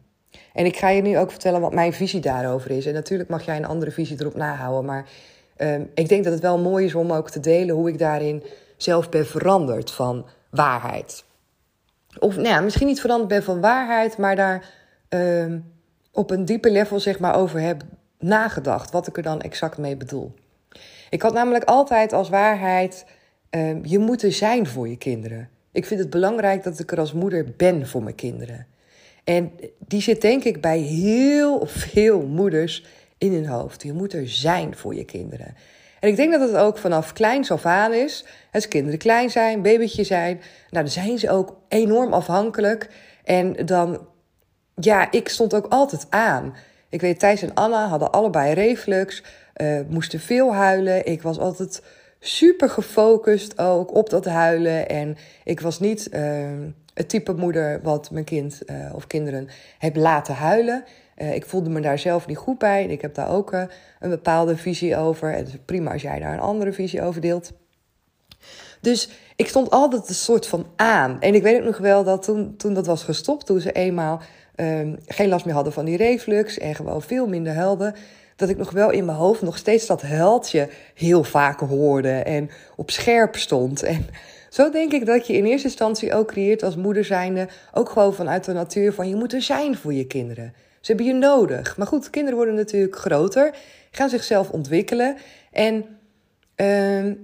En 0.53 0.65
ik 0.65 0.77
ga 0.77 0.89
je 0.89 1.03
nu 1.03 1.19
ook 1.19 1.31
vertellen 1.31 1.61
wat 1.61 1.75
mijn 1.75 1.93
visie 1.93 2.21
daarover 2.21 2.71
is. 2.71 2.87
En 2.87 2.95
natuurlijk 2.95 3.29
mag 3.29 3.45
jij 3.45 3.57
een 3.57 3.67
andere 3.67 3.91
visie 3.91 4.17
erop 4.21 4.37
nahouden, 4.37 4.85
maar 4.85 5.09
Ehm, 5.59 5.83
ik 5.95 6.09
denk 6.09 6.25
dat 6.25 6.33
het 6.33 6.43
wel 6.43 6.59
mooi 6.59 6.85
is 6.85 6.95
om 6.95 7.13
ook 7.13 7.31
te 7.31 7.41
delen 7.41 7.75
hoe 7.75 7.89
ik 7.89 7.99
daarin 7.99 8.43
zelf 8.77 9.09
ben 9.09 9.27
veranderd 9.27 9.91
van 9.91 10.27
waarheid. 10.51 11.25
Of 12.19 12.37
nou 12.37 12.49
ja, 12.49 12.61
misschien 12.61 12.87
niet 12.87 13.01
veranderd 13.01 13.29
ben 13.29 13.43
van 13.43 13.61
waarheid, 13.61 14.19
maar 14.19 14.37
daar 14.37 14.71
ehm, 15.09 15.59
op 16.13 16.31
een 16.31 16.45
dieper 16.45 16.71
level 16.71 17.01
zeg 17.01 17.19
maar 17.19 17.37
over 17.37 17.61
heb 17.61 17.83
nagedacht. 18.19 18.91
Wat 18.91 19.07
ik 19.07 19.17
er 19.17 19.23
dan 19.23 19.41
exact 19.41 19.79
mee 19.79 19.97
bedoel. 19.97 20.35
Ik 21.11 21.23
had 21.23 21.33
namelijk 21.33 21.65
altijd 21.65 22.13
als 22.13 22.29
waarheid: 22.29 23.07
ehm, 23.51 23.79
je 23.83 23.99
moet 23.99 24.23
er 24.23 24.33
zijn 24.33 24.67
voor 24.67 24.89
je 24.89 24.97
kinderen. 24.97 25.49
Ik 25.73 25.87
vind 25.87 26.01
het 26.01 26.11
belangrijk 26.11 26.63
dat 26.63 26.79
ik 26.79 26.93
er 26.93 26.99
als 26.99 27.13
moeder 27.13 27.47
ben 27.57 27.87
voor 27.87 28.03
mijn 28.03 28.15
kinderen. 28.15 28.67
En 29.25 29.53
die 29.79 30.03
zit 30.03 30.21
denk 30.21 30.45
ik 30.45 30.61
bij 30.61 30.79
heel 30.79 31.67
veel 31.67 32.21
moeders 32.21 32.85
in 33.19 33.33
hun 33.33 33.47
hoofd. 33.47 33.83
Je 33.83 33.93
moet 33.93 34.13
er 34.13 34.29
zijn 34.29 34.77
voor 34.77 34.95
je 34.95 35.05
kinderen. 35.05 35.55
En 36.01 36.09
ik 36.09 36.17
denk 36.17 36.33
dat 36.33 36.49
het 36.49 36.57
ook 36.57 36.79
vanaf 36.79 37.13
kleins 37.13 37.51
af 37.51 37.67
aan 37.67 37.93
is. 37.93 38.25
Als 38.53 38.69
kinderen 38.69 38.99
klein 38.99 39.31
zijn, 39.31 39.63
babytje 39.63 40.05
zijn, 40.05 40.37
nou, 40.71 40.85
dan 40.85 40.89
zijn 40.89 41.19
ze 41.19 41.31
ook 41.31 41.57
enorm 41.69 42.13
afhankelijk. 42.13 42.91
En 43.25 43.53
dan, 43.67 44.07
ja, 44.75 45.11
ik 45.11 45.29
stond 45.29 45.55
ook 45.55 45.67
altijd 45.67 46.07
aan. 46.11 46.55
Ik 46.89 47.01
weet, 47.01 47.19
Thijs 47.19 47.43
en 47.43 47.55
Anna 47.55 47.87
hadden 47.87 48.13
allebei 48.13 48.55
reflux, 48.55 49.23
uh, 49.57 49.81
moesten 49.89 50.21
veel 50.21 50.55
huilen. 50.55 51.07
Ik 51.07 51.23
was 51.23 51.39
altijd 51.39 51.83
super 52.21 52.71
gefocust 52.71 53.59
ook 53.59 53.95
op 53.95 54.11
dat 54.11 54.25
huilen. 54.25 54.89
En 54.89 55.17
ik 55.45 55.61
was 55.61 55.81
niet 55.81 56.09
uh, 56.13 56.49
het 56.95 57.09
type 57.09 57.33
moeder 57.33 57.81
wat 57.83 58.11
mijn 58.11 58.25
kind 58.25 58.61
uh, 58.67 58.77
of 58.95 59.07
kinderen 59.07 59.49
heb 59.79 59.97
laten 59.97 60.35
huilen. 60.35 60.85
Uh, 61.19 61.35
ik 61.35 61.47
voelde 61.47 61.71
me 61.71 61.81
daar 61.81 61.99
zelf 61.99 62.27
niet 62.27 62.37
goed 62.37 62.59
bij. 62.59 62.85
Ik 62.85 63.01
heb 63.01 63.15
daar 63.15 63.31
ook 63.31 63.53
uh, 63.53 63.63
een 64.01 64.11
bepaalde 64.11 64.57
visie 64.57 64.97
over. 64.97 65.33
Het 65.33 65.49
is 65.49 65.55
prima 65.65 65.93
als 65.93 66.03
jij 66.03 66.19
daar 66.19 66.33
een 66.33 66.41
andere 66.41 66.73
visie 66.73 67.03
over 67.03 67.21
deelt. 67.21 67.53
Dus 68.81 69.09
ik 69.37 69.49
stond 69.49 69.71
altijd 69.71 70.09
een 70.09 70.15
soort 70.15 70.47
van 70.47 70.67
aan. 70.77 71.21
En 71.21 71.35
ik 71.35 71.43
weet 71.43 71.59
ook 71.59 71.65
nog 71.65 71.79
wel 71.79 72.05
dat 72.05 72.23
toen, 72.23 72.57
toen 72.57 72.75
dat 72.75 72.87
was 72.87 73.03
gestopt, 73.03 73.47
toen 73.47 73.61
ze 73.61 73.73
eenmaal 73.73 74.21
um, 74.57 74.99
geen 75.07 75.29
last 75.29 75.45
meer 75.45 75.55
hadden 75.55 75.73
van 75.73 75.85
die 75.85 75.97
reflux 75.97 76.59
en 76.59 76.75
gewoon 76.75 77.03
veel 77.03 77.27
minder 77.29 77.55
huilden, 77.55 77.95
dat 78.37 78.49
ik 78.49 78.57
nog 78.57 78.71
wel 78.71 78.91
in 78.91 79.05
mijn 79.05 79.19
hoofd 79.19 79.43
nog 79.43 79.57
steeds 79.57 79.87
dat 79.87 80.03
heldje 80.03 80.69
heel 80.95 81.25
vaak 81.25 81.61
hoorde 81.61 82.13
en 82.13 82.51
op 82.77 82.91
scherp 82.91 83.37
stond. 83.37 83.83
En 83.83 84.07
zo 84.49 84.71
denk 84.71 84.93
ik 84.93 85.07
dat 85.07 85.27
je 85.27 85.33
in 85.33 85.45
eerste 85.45 85.67
instantie 85.67 86.15
ook 86.15 86.29
creëert 86.29 86.63
als 86.63 86.77
moeder 86.77 87.05
zijnde, 87.05 87.49
ook 87.73 87.89
gewoon 87.89 88.15
vanuit 88.15 88.45
de 88.45 88.53
natuur 88.53 88.93
van 88.93 89.09
je 89.09 89.17
moet 89.17 89.33
er 89.33 89.43
zijn 89.43 89.77
voor 89.77 89.93
je 89.93 90.07
kinderen. 90.07 90.55
Hebben 90.89 91.07
je 91.07 91.15
nodig. 91.15 91.77
Maar 91.77 91.87
goed, 91.87 92.11
kinderen 92.11 92.37
worden 92.37 92.55
natuurlijk 92.55 92.97
groter, 92.97 93.55
gaan 93.91 94.09
zichzelf 94.09 94.51
ontwikkelen 94.51 95.17
en 95.53 95.85
uh, 96.57 97.15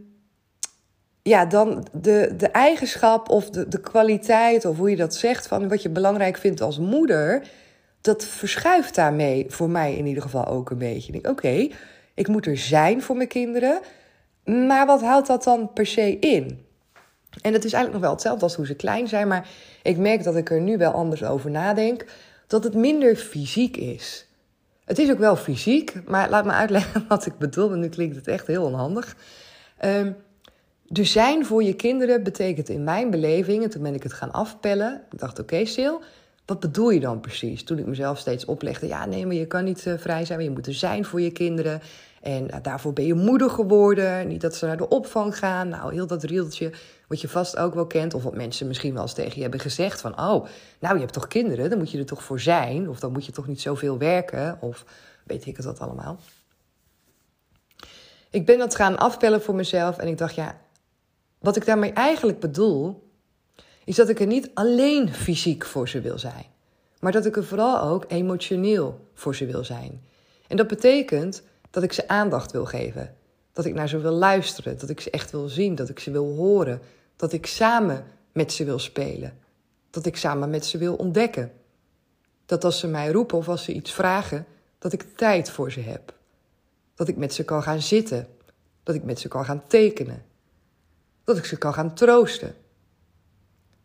ja, 1.23 1.47
dan 1.47 1.87
de, 1.92 2.35
de 2.37 2.49
eigenschap 2.49 3.28
of 3.28 3.50
de, 3.50 3.68
de 3.68 3.80
kwaliteit, 3.80 4.64
of 4.64 4.76
hoe 4.76 4.90
je 4.90 4.97
dat 4.97 5.14
zegt, 5.14 5.47
van 5.47 5.68
wat 5.68 5.83
je 5.83 5.88
belangrijk 5.88 6.37
vindt 6.37 6.61
als 6.61 6.78
moeder, 6.78 7.49
dat 8.00 8.25
verschuift 8.25 8.94
daarmee 8.94 9.47
voor 9.49 9.71
mij 9.71 9.94
in 9.97 10.06
ieder 10.06 10.23
geval 10.23 10.47
ook 10.47 10.71
een 10.71 10.78
beetje. 10.78 11.12
Ik 11.12 11.23
denk, 11.23 11.38
oké, 11.38 11.68
ik 12.14 12.28
moet 12.28 12.47
er 12.47 12.56
zijn 12.56 13.02
voor 13.02 13.16
mijn 13.16 13.28
kinderen, 13.28 13.80
maar 14.44 14.87
wat 14.87 15.00
houdt 15.00 15.26
dat 15.26 15.44
dan 15.44 15.73
per 15.73 15.87
se 15.87 16.18
in? 16.18 16.66
En 17.42 17.52
dat 17.52 17.64
is 17.64 17.73
eigenlijk 17.73 17.92
nog 17.92 18.00
wel 18.00 18.11
hetzelfde 18.11 18.44
als 18.44 18.54
hoe 18.54 18.66
ze 18.66 18.75
klein 18.75 19.09
zijn, 19.09 19.28
maar 19.28 19.49
ik 19.83 19.97
merk 19.97 20.25
dat 20.25 20.37
ik 20.37 20.50
er 20.50 20.61
nu 20.61 20.76
wel 20.76 20.92
anders 20.92 21.25
over 21.25 21.50
nadenk, 21.50 22.04
dat 22.54 22.64
het 22.64 22.75
minder 22.75 23.16
fysiek 23.16 23.76
is. 23.76 24.26
Het 24.84 24.99
is 24.99 25.11
ook 25.11 25.18
wel 25.18 25.37
fysiek, 25.37 26.06
maar 26.06 26.30
laat 26.30 26.44
me 26.44 26.50
uitleggen 26.50 27.04
wat 27.08 27.26
ik 27.26 27.38
bedoel, 27.38 27.68
want 27.68 27.80
nu 27.80 27.88
klinkt 27.88 28.16
het 28.16 28.28
echt 28.28 28.46
heel 28.46 28.64
onhandig. 28.64 29.16
Um, 29.84 30.16
dus 30.88 31.12
zijn 31.12 31.46
voor 31.46 31.62
je 31.62 31.75
kinderen 31.75 32.23
betekent 32.23 32.68
in 32.68 32.84
mijn 32.84 33.11
beleving, 33.11 33.62
en 33.62 33.70
toen 33.70 33.82
ben 33.82 33.94
ik 33.94 34.02
het 34.02 34.12
gaan 34.12 34.32
afpellen. 34.32 35.02
Ik 35.12 35.18
dacht, 35.18 35.38
oké, 35.38 35.54
okay, 35.54 35.64
Sil, 35.75 35.96
wat 36.45 36.61
bedoel 36.61 36.91
je 36.91 37.01
dan 37.01 37.21
precies? 37.21 37.65
Toen 37.65 37.79
ik 37.79 37.87
mezelf 37.87 38.19
steeds 38.19 38.45
oplegde, 38.45 38.87
ja, 38.87 39.07
nee, 39.07 39.27
maar 39.27 39.35
je 39.35 39.47
kan 39.47 39.65
niet 39.65 39.87
uh, 39.87 39.95
vrij 39.99 40.25
zijn, 40.25 40.39
maar 40.39 40.49
je 40.49 40.55
moet 40.55 40.67
er 40.67 40.75
zijn 40.75 41.05
voor 41.05 41.21
je 41.21 41.31
kinderen. 41.31 41.81
En 42.21 42.45
uh, 42.45 42.57
daarvoor 42.63 42.93
ben 42.93 43.07
je 43.07 43.15
moeder 43.15 43.51
geworden. 43.51 44.29
Niet 44.29 44.41
dat 44.41 44.55
ze 44.55 44.67
naar 44.67 44.77
de 44.77 44.89
opvang 44.89 45.39
gaan. 45.39 45.69
Nou, 45.69 45.93
heel 45.93 46.07
dat 46.07 46.23
rieltje, 46.23 46.73
wat 47.09 47.21
je 47.21 47.29
vast 47.29 47.57
ook 47.57 47.75
wel 47.75 47.87
kent. 47.87 48.15
Of 48.15 48.23
wat 48.23 48.35
mensen 48.35 48.67
misschien 48.67 48.93
wel 48.95 49.03
eens 49.03 49.13
tegen 49.13 49.35
je 49.35 49.43
hebben 49.43 49.61
gezegd. 49.61 50.01
Van, 50.01 50.13
oh, 50.13 50.47
nou, 50.79 50.95
je 50.95 51.01
hebt 51.01 51.13
toch 51.13 51.29
kinderen, 51.29 51.71
dan 51.71 51.79
moet 51.79 51.91
je 51.91 51.99
er 51.99 52.07
toch 52.07 52.23
voor 52.23 52.41
zijn. 52.41 52.89
Of 52.89 53.01
dan 53.01 53.13
moet 53.13 53.27
je 53.27 53.33
toch 53.33 53.47
niet 53.47 53.61
zoveel 53.61 53.99
werken. 53.99 54.59
Of 54.61 54.85
weet 55.25 55.47
ik 55.47 55.57
het 55.57 55.65
wat 55.65 55.81
allemaal. 55.81 56.19
Ik 58.31 58.47
ben 58.47 58.59
dat 58.59 58.75
gaan 58.75 58.99
afpellen 58.99 59.43
voor 59.43 59.55
mezelf. 59.55 59.99
En 59.99 60.09
ik 60.09 60.19
dacht, 60.19 60.35
ja, 60.35 60.61
wat 61.39 61.57
ik 61.57 61.67
daarmee 61.67 61.93
eigenlijk 61.93 62.41
bedoel, 62.41 63.03
is 63.85 63.97
dat 63.97 64.09
ik 64.09 64.21
er 64.21 64.26
niet 64.26 64.50
alleen 64.55 65.14
fysiek 65.14 65.64
voor 65.64 65.88
ze 65.88 66.00
wil 66.00 66.19
zijn, 66.19 66.45
maar 67.00 67.12
dat 67.12 67.26
ik 67.26 67.37
er 67.37 67.45
vooral 67.45 67.81
ook 67.81 68.05
emotioneel 68.09 69.09
voor 69.14 69.35
ze 69.35 69.47
wil 69.47 69.64
zijn. 69.64 70.03
En 70.47 70.57
dat 70.57 70.67
betekent 70.67 71.43
dat 71.71 71.83
ik 71.83 71.93
ze 71.93 72.09
aandacht 72.09 72.53
wil 72.53 72.64
geven, 72.64 73.14
dat 73.53 73.64
ik 73.64 73.75
naar 73.75 73.88
ze 73.88 73.99
wil 73.99 74.12
luisteren, 74.12 74.79
dat 74.79 74.88
ik 74.88 75.00
ze 75.00 75.11
echt 75.11 75.31
wil 75.31 75.49
zien, 75.49 75.75
dat 75.75 75.88
ik 75.88 75.99
ze 75.99 76.11
wil 76.11 76.35
horen, 76.35 76.81
dat 77.17 77.33
ik 77.33 77.47
samen 77.47 78.05
met 78.33 78.53
ze 78.53 78.64
wil 78.64 78.79
spelen, 78.79 79.38
dat 79.91 80.07
ik 80.07 80.17
samen 80.17 80.50
met 80.50 80.67
ze 80.67 80.79
wil 80.79 80.95
ontdekken. 80.95 81.53
Dat 82.47 82.64
als 82.64 82.79
ze 82.79 82.87
mij 82.87 83.11
roepen 83.11 83.38
of 83.38 83.49
als 83.49 83.64
ze 83.64 83.73
iets 83.73 83.93
vragen, 83.93 84.47
dat 84.79 84.93
ik 84.93 85.17
tijd 85.17 85.50
voor 85.50 85.73
ze 85.73 85.81
heb. 85.81 86.14
Dat 86.95 87.09
ik 87.09 87.17
met 87.17 87.35
ze 87.35 87.45
kan 87.45 87.62
gaan 87.62 87.81
zitten, 87.81 88.29
dat 88.83 88.95
ik 88.95 89.05
met 89.05 89.21
ze 89.21 89.29
kan 89.29 89.45
gaan 89.45 89.62
tekenen, 89.67 90.25
dat 91.25 91.37
ik 91.37 91.45
ze 91.45 91.59
kan 91.59 91.75
gaan 91.75 91.95
troosten. 91.95 92.55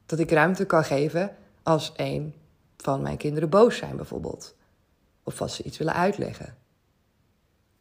Dat 0.09 0.19
ik 0.19 0.31
ruimte 0.31 0.65
kan 0.65 0.83
geven 0.83 1.35
als 1.63 1.93
een 1.95 2.33
van 2.77 3.01
mijn 3.01 3.17
kinderen 3.17 3.49
boos 3.49 3.77
zijn, 3.77 3.95
bijvoorbeeld. 3.95 4.55
Of 5.23 5.41
als 5.41 5.55
ze 5.55 5.63
iets 5.63 5.77
willen 5.77 5.93
uitleggen. 5.93 6.57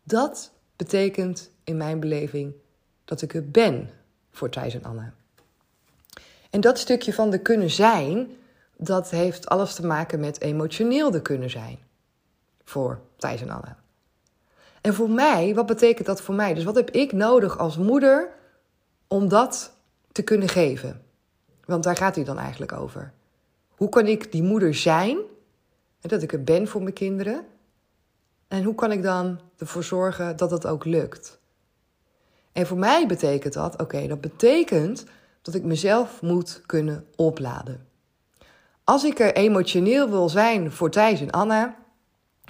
Dat 0.03 0.53
betekent 0.77 1.51
in 1.65 1.77
mijn 1.77 2.01
beleving 2.01 2.55
dat 3.05 3.23
ik 3.23 3.35
er 3.35 3.51
ben 3.51 3.91
voor 4.31 4.49
Thijs 4.49 4.75
en 4.75 4.85
Anne. 4.85 5.11
En 6.51 6.61
dat 6.61 6.79
stukje 6.79 7.15
van 7.15 7.31
de 7.31 7.39
kunnen 7.39 7.71
zijn, 7.71 8.37
dat 8.77 9.11
heeft 9.11 9.49
alles 9.49 9.75
te 9.75 9.87
maken 9.87 10.21
met 10.21 10.41
emotioneel 10.41 11.11
de 11.11 11.23
kunnen 11.23 11.51
zijn. 11.51 11.79
Voor 12.65 13.01
Thijs 13.17 13.41
en 13.41 13.51
Anne. 13.51 13.75
En 14.81 14.95
voor 14.95 15.11
mij, 15.11 15.55
wat 15.55 15.67
betekent 15.67 16.07
dat 16.07 16.21
voor 16.21 16.35
mij? 16.35 16.55
Dus 16.55 16.65
wat 16.65 16.77
heb 16.77 16.91
ik 16.91 17.13
nodig 17.13 17.59
als 17.59 17.77
moeder 17.77 18.29
om 19.07 19.29
dat 19.29 19.73
te 20.13 20.23
kunnen 20.23 20.49
geven. 20.49 21.07
Want 21.69 21.85
daar 21.85 21.97
gaat 21.97 22.15
hij 22.15 22.25
dan 22.25 22.39
eigenlijk 22.39 22.73
over. 22.73 23.13
Hoe 23.69 23.89
kan 23.89 24.07
ik 24.07 24.33
die 24.33 24.43
moeder 24.43 24.75
zijn, 24.75 25.19
dat 26.01 26.23
ik 26.23 26.33
er 26.33 26.45
ben 26.45 26.69
voor 26.69 26.83
mijn 26.83 26.95
kinderen? 26.95 27.45
En 28.49 28.65
hoe 28.65 28.75
kan 28.75 28.93
ik 28.93 29.03
dan 29.03 29.41
ervoor 29.59 29.85
zorgen 29.85 30.37
dat 30.37 30.51
dat 30.51 30.67
ook 30.67 30.85
lukt? 30.85 31.39
En 32.53 32.67
voor 32.67 32.79
mij 32.79 33.07
betekent 33.07 33.53
dat, 33.53 33.81
oké, 33.81 34.07
dat 34.07 34.21
betekent 34.21 35.05
dat 35.43 35.55
ik 35.55 35.63
mezelf 35.63 36.23
moet 36.23 36.63
kunnen 36.67 37.07
opladen. 37.17 37.87
Als 38.85 39.05
ik 39.05 39.19
er 39.19 39.35
emotioneel 39.35 40.11
wil 40.11 40.29
zijn 40.29 40.73
voor 40.73 40.91
Thijs 40.91 41.21
en 41.21 41.31
Anna, 41.31 41.77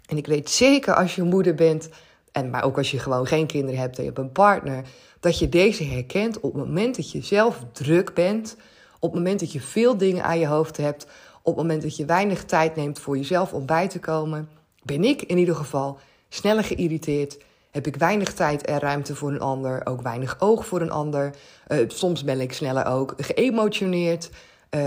en 0.07 0.17
ik 0.17 0.27
weet 0.27 0.51
zeker 0.51 0.95
als 0.95 1.15
je 1.15 1.23
moeder 1.23 1.55
bent, 1.55 1.89
en 2.33 2.51
maar 2.51 2.65
ook 2.65 2.77
als 2.77 2.91
je 2.91 2.99
gewoon 2.99 3.27
geen 3.27 3.47
kinderen 3.47 3.81
hebt 3.81 3.97
en 3.97 4.03
je 4.03 4.09
hebt 4.09 4.21
een 4.21 4.33
partner, 4.33 4.85
dat 5.21 5.39
je 5.39 5.49
deze 5.49 5.85
herkent 5.85 6.41
op 6.41 6.55
het 6.55 6.65
moment 6.65 6.97
dat 6.97 7.11
je 7.11 7.23
zelf 7.23 7.65
druk 7.73 8.15
bent, 8.15 8.57
op 8.99 9.11
het 9.11 9.21
moment 9.21 9.40
dat 9.40 9.52
je 9.52 9.61
veel 9.61 9.97
dingen 9.97 10.25
aan 10.25 10.38
je 10.38 10.47
hoofd 10.47 10.76
hebt, 10.76 11.07
op 11.43 11.57
het 11.57 11.57
moment 11.57 11.83
dat 11.83 11.97
je 11.97 12.05
weinig 12.05 12.45
tijd 12.45 12.76
neemt 12.76 12.99
voor 12.99 13.17
jezelf 13.17 13.52
om 13.52 13.67
bij 13.67 13.88
te 13.88 13.99
komen, 13.99 14.49
ben 14.83 15.05
ik 15.05 15.23
in 15.23 15.38
ieder 15.38 15.55
geval 15.55 15.99
sneller 16.28 16.64
geïrriteerd. 16.64 17.38
Heb 17.71 17.87
ik 17.87 17.97
weinig 17.97 18.35
tijd 18.35 18.64
en 18.64 18.78
ruimte 18.78 19.14
voor 19.14 19.31
een 19.31 19.40
ander, 19.40 19.87
ook 19.87 20.02
weinig 20.02 20.37
oog 20.40 20.67
voor 20.67 20.81
een 20.81 20.90
ander. 20.90 21.35
Uh, 21.69 21.88
soms 21.88 22.25
ben 22.25 22.40
ik 22.40 22.52
sneller 22.52 22.87
ook 22.87 23.14
geëmotioneerd. 23.17 24.31
Uh, 24.71 24.83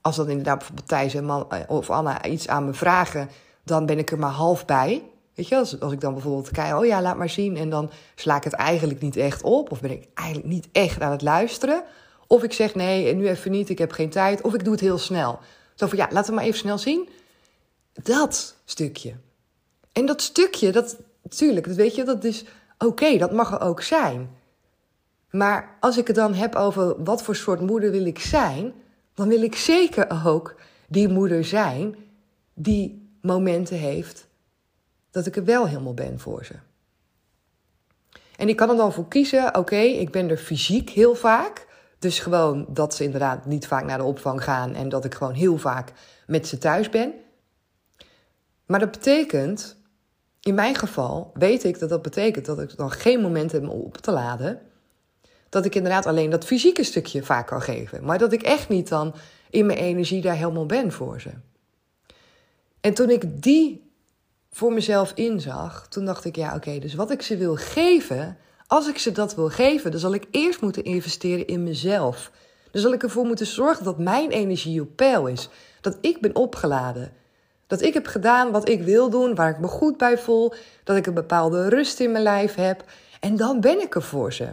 als 0.00 0.16
dan 0.16 0.28
inderdaad 0.28 0.58
bijvoorbeeld 0.58 0.88
Thijs 0.88 1.14
en 1.14 1.24
man, 1.24 1.50
eh, 1.50 1.58
of 1.66 1.90
Anna 1.90 2.24
iets 2.24 2.48
aan 2.48 2.64
me 2.64 2.74
vragen, 2.74 3.28
dan 3.64 3.86
ben 3.86 3.98
ik 3.98 4.10
er 4.10 4.18
maar 4.18 4.30
half 4.30 4.64
bij. 4.64 5.02
Weet 5.34 5.48
je, 5.48 5.56
als, 5.56 5.80
als 5.80 5.92
ik 5.92 6.00
dan 6.00 6.12
bijvoorbeeld 6.12 6.50
kijk, 6.50 6.76
oh 6.76 6.86
ja, 6.86 7.02
laat 7.02 7.16
maar 7.16 7.28
zien. 7.28 7.56
En 7.56 7.70
dan 7.70 7.90
sla 8.14 8.36
ik 8.36 8.44
het 8.44 8.52
eigenlijk 8.52 9.00
niet 9.00 9.16
echt 9.16 9.42
op. 9.42 9.70
Of 9.70 9.80
ben 9.80 9.90
ik 9.90 10.08
eigenlijk 10.14 10.48
niet 10.48 10.68
echt 10.72 11.00
aan 11.00 11.10
het 11.10 11.22
luisteren. 11.22 11.82
Of 12.32 12.42
ik 12.42 12.52
zeg 12.52 12.74
nee, 12.74 13.14
nu 13.14 13.28
even 13.28 13.50
niet, 13.50 13.68
ik 13.68 13.78
heb 13.78 13.92
geen 13.92 14.10
tijd. 14.10 14.40
Of 14.40 14.54
ik 14.54 14.64
doe 14.64 14.72
het 14.72 14.82
heel 14.82 14.98
snel. 14.98 15.38
Zo 15.74 15.86
van 15.86 15.98
ja, 15.98 16.08
laten 16.10 16.30
we 16.30 16.36
maar 16.36 16.44
even 16.44 16.58
snel 16.58 16.78
zien. 16.78 17.08
Dat 17.92 18.56
stukje. 18.64 19.14
En 19.92 20.06
dat 20.06 20.22
stukje, 20.22 20.72
dat 20.72 20.96
natuurlijk, 21.22 21.66
dat 21.66 21.76
weet 21.76 21.94
je, 21.94 22.04
dat 22.04 22.24
is 22.24 22.44
oké, 22.78 23.18
dat 23.18 23.32
mag 23.32 23.52
er 23.52 23.60
ook 23.60 23.82
zijn. 23.82 24.30
Maar 25.30 25.76
als 25.80 25.98
ik 25.98 26.06
het 26.06 26.16
dan 26.16 26.34
heb 26.34 26.54
over 26.54 27.04
wat 27.04 27.22
voor 27.22 27.36
soort 27.36 27.60
moeder 27.60 27.90
wil 27.90 28.04
ik 28.06 28.18
zijn, 28.18 28.72
dan 29.14 29.28
wil 29.28 29.42
ik 29.42 29.56
zeker 29.56 30.26
ook 30.26 30.54
die 30.88 31.08
moeder 31.08 31.44
zijn 31.44 31.96
die 32.54 33.08
momenten 33.22 33.76
heeft 33.76 34.26
dat 35.10 35.26
ik 35.26 35.36
er 35.36 35.44
wel 35.44 35.66
helemaal 35.68 35.94
ben 35.94 36.20
voor 36.20 36.44
ze. 36.44 36.54
En 38.36 38.48
ik 38.48 38.56
kan 38.56 38.70
er 38.70 38.76
dan 38.76 38.92
voor 38.92 39.08
kiezen, 39.08 39.56
oké, 39.56 39.76
ik 39.76 40.10
ben 40.10 40.30
er 40.30 40.36
fysiek 40.36 40.90
heel 40.90 41.14
vaak. 41.14 41.68
Dus 42.00 42.18
gewoon 42.18 42.66
dat 42.68 42.94
ze 42.94 43.04
inderdaad 43.04 43.46
niet 43.46 43.66
vaak 43.66 43.84
naar 43.84 43.98
de 43.98 44.04
opvang 44.04 44.44
gaan 44.44 44.74
en 44.74 44.88
dat 44.88 45.04
ik 45.04 45.14
gewoon 45.14 45.34
heel 45.34 45.58
vaak 45.58 45.92
met 46.26 46.46
ze 46.46 46.58
thuis 46.58 46.88
ben. 46.88 47.12
Maar 48.66 48.80
dat 48.80 48.90
betekent, 48.90 49.76
in 50.40 50.54
mijn 50.54 50.74
geval, 50.74 51.30
weet 51.34 51.64
ik 51.64 51.78
dat 51.78 51.88
dat 51.88 52.02
betekent 52.02 52.46
dat 52.46 52.60
ik 52.60 52.76
dan 52.76 52.90
geen 52.90 53.20
moment 53.20 53.52
heb 53.52 53.62
om 53.62 53.68
op 53.68 53.96
te 53.96 54.10
laden. 54.10 54.60
Dat 55.48 55.64
ik 55.64 55.74
inderdaad 55.74 56.06
alleen 56.06 56.30
dat 56.30 56.44
fysieke 56.44 56.84
stukje 56.84 57.22
vaak 57.22 57.46
kan 57.46 57.62
geven. 57.62 58.04
Maar 58.04 58.18
dat 58.18 58.32
ik 58.32 58.42
echt 58.42 58.68
niet 58.68 58.88
dan 58.88 59.14
in 59.50 59.66
mijn 59.66 59.78
energie 59.78 60.22
daar 60.22 60.36
helemaal 60.36 60.66
ben 60.66 60.92
voor 60.92 61.20
ze. 61.20 61.30
En 62.80 62.94
toen 62.94 63.10
ik 63.10 63.42
die 63.42 63.92
voor 64.50 64.72
mezelf 64.72 65.12
inzag, 65.14 65.86
toen 65.88 66.04
dacht 66.04 66.24
ik, 66.24 66.36
ja 66.36 66.54
oké, 66.54 66.78
dus 66.78 66.94
wat 66.94 67.10
ik 67.10 67.22
ze 67.22 67.36
wil 67.36 67.56
geven, 67.56 68.36
als 68.70 68.88
ik 68.88 68.98
ze 68.98 69.12
dat 69.12 69.34
wil 69.34 69.48
geven, 69.48 69.90
dan 69.90 70.00
zal 70.00 70.14
ik 70.14 70.26
eerst 70.30 70.60
moeten 70.60 70.84
investeren 70.84 71.46
in 71.46 71.62
mezelf. 71.62 72.30
Dan 72.70 72.82
zal 72.82 72.92
ik 72.92 73.02
ervoor 73.02 73.24
moeten 73.24 73.46
zorgen 73.46 73.84
dat 73.84 73.98
mijn 73.98 74.30
energie 74.30 74.80
op 74.80 74.96
peil 74.96 75.26
is. 75.26 75.48
Dat 75.80 75.98
ik 76.00 76.20
ben 76.20 76.36
opgeladen. 76.36 77.12
Dat 77.66 77.82
ik 77.82 77.94
heb 77.94 78.06
gedaan 78.06 78.50
wat 78.50 78.68
ik 78.68 78.82
wil 78.82 79.10
doen, 79.10 79.34
waar 79.34 79.50
ik 79.50 79.58
me 79.58 79.66
goed 79.66 79.96
bij 79.96 80.18
voel. 80.18 80.52
Dat 80.84 80.96
ik 80.96 81.06
een 81.06 81.14
bepaalde 81.14 81.68
rust 81.68 82.00
in 82.00 82.12
mijn 82.12 82.22
lijf 82.22 82.54
heb. 82.54 82.84
En 83.20 83.36
dan 83.36 83.60
ben 83.60 83.80
ik 83.80 83.94
er 83.94 84.02
voor 84.02 84.32
ze. 84.32 84.48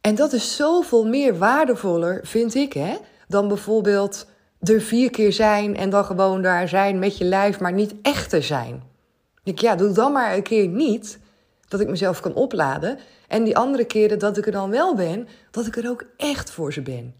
En 0.00 0.14
dat 0.14 0.32
is 0.32 0.56
zoveel 0.56 1.06
meer 1.06 1.38
waardevoller, 1.38 2.20
vind 2.22 2.54
ik, 2.54 2.72
hè, 2.72 2.96
dan 3.28 3.48
bijvoorbeeld 3.48 4.26
er 4.60 4.80
vier 4.80 5.10
keer 5.10 5.32
zijn 5.32 5.76
en 5.76 5.90
dan 5.90 6.04
gewoon 6.04 6.42
daar 6.42 6.68
zijn 6.68 6.98
met 6.98 7.18
je 7.18 7.24
lijf, 7.24 7.60
maar 7.60 7.72
niet 7.72 7.94
echter 8.02 8.42
zijn. 8.42 8.82
Ik, 9.42 9.58
ja, 9.58 9.74
doe 9.74 9.92
dan 9.92 10.12
maar 10.12 10.34
een 10.34 10.42
keer 10.42 10.68
niet 10.68 11.18
dat 11.74 11.82
ik 11.82 11.92
mezelf 11.92 12.20
kan 12.20 12.34
opladen. 12.34 12.98
En 13.28 13.44
die 13.44 13.56
andere 13.56 13.84
keren 13.84 14.18
dat 14.18 14.36
ik 14.36 14.46
er 14.46 14.52
dan 14.52 14.70
wel 14.70 14.94
ben, 14.94 15.28
dat 15.50 15.66
ik 15.66 15.76
er 15.76 15.88
ook 15.88 16.04
echt 16.16 16.50
voor 16.50 16.72
ze 16.72 16.82
ben. 16.82 17.14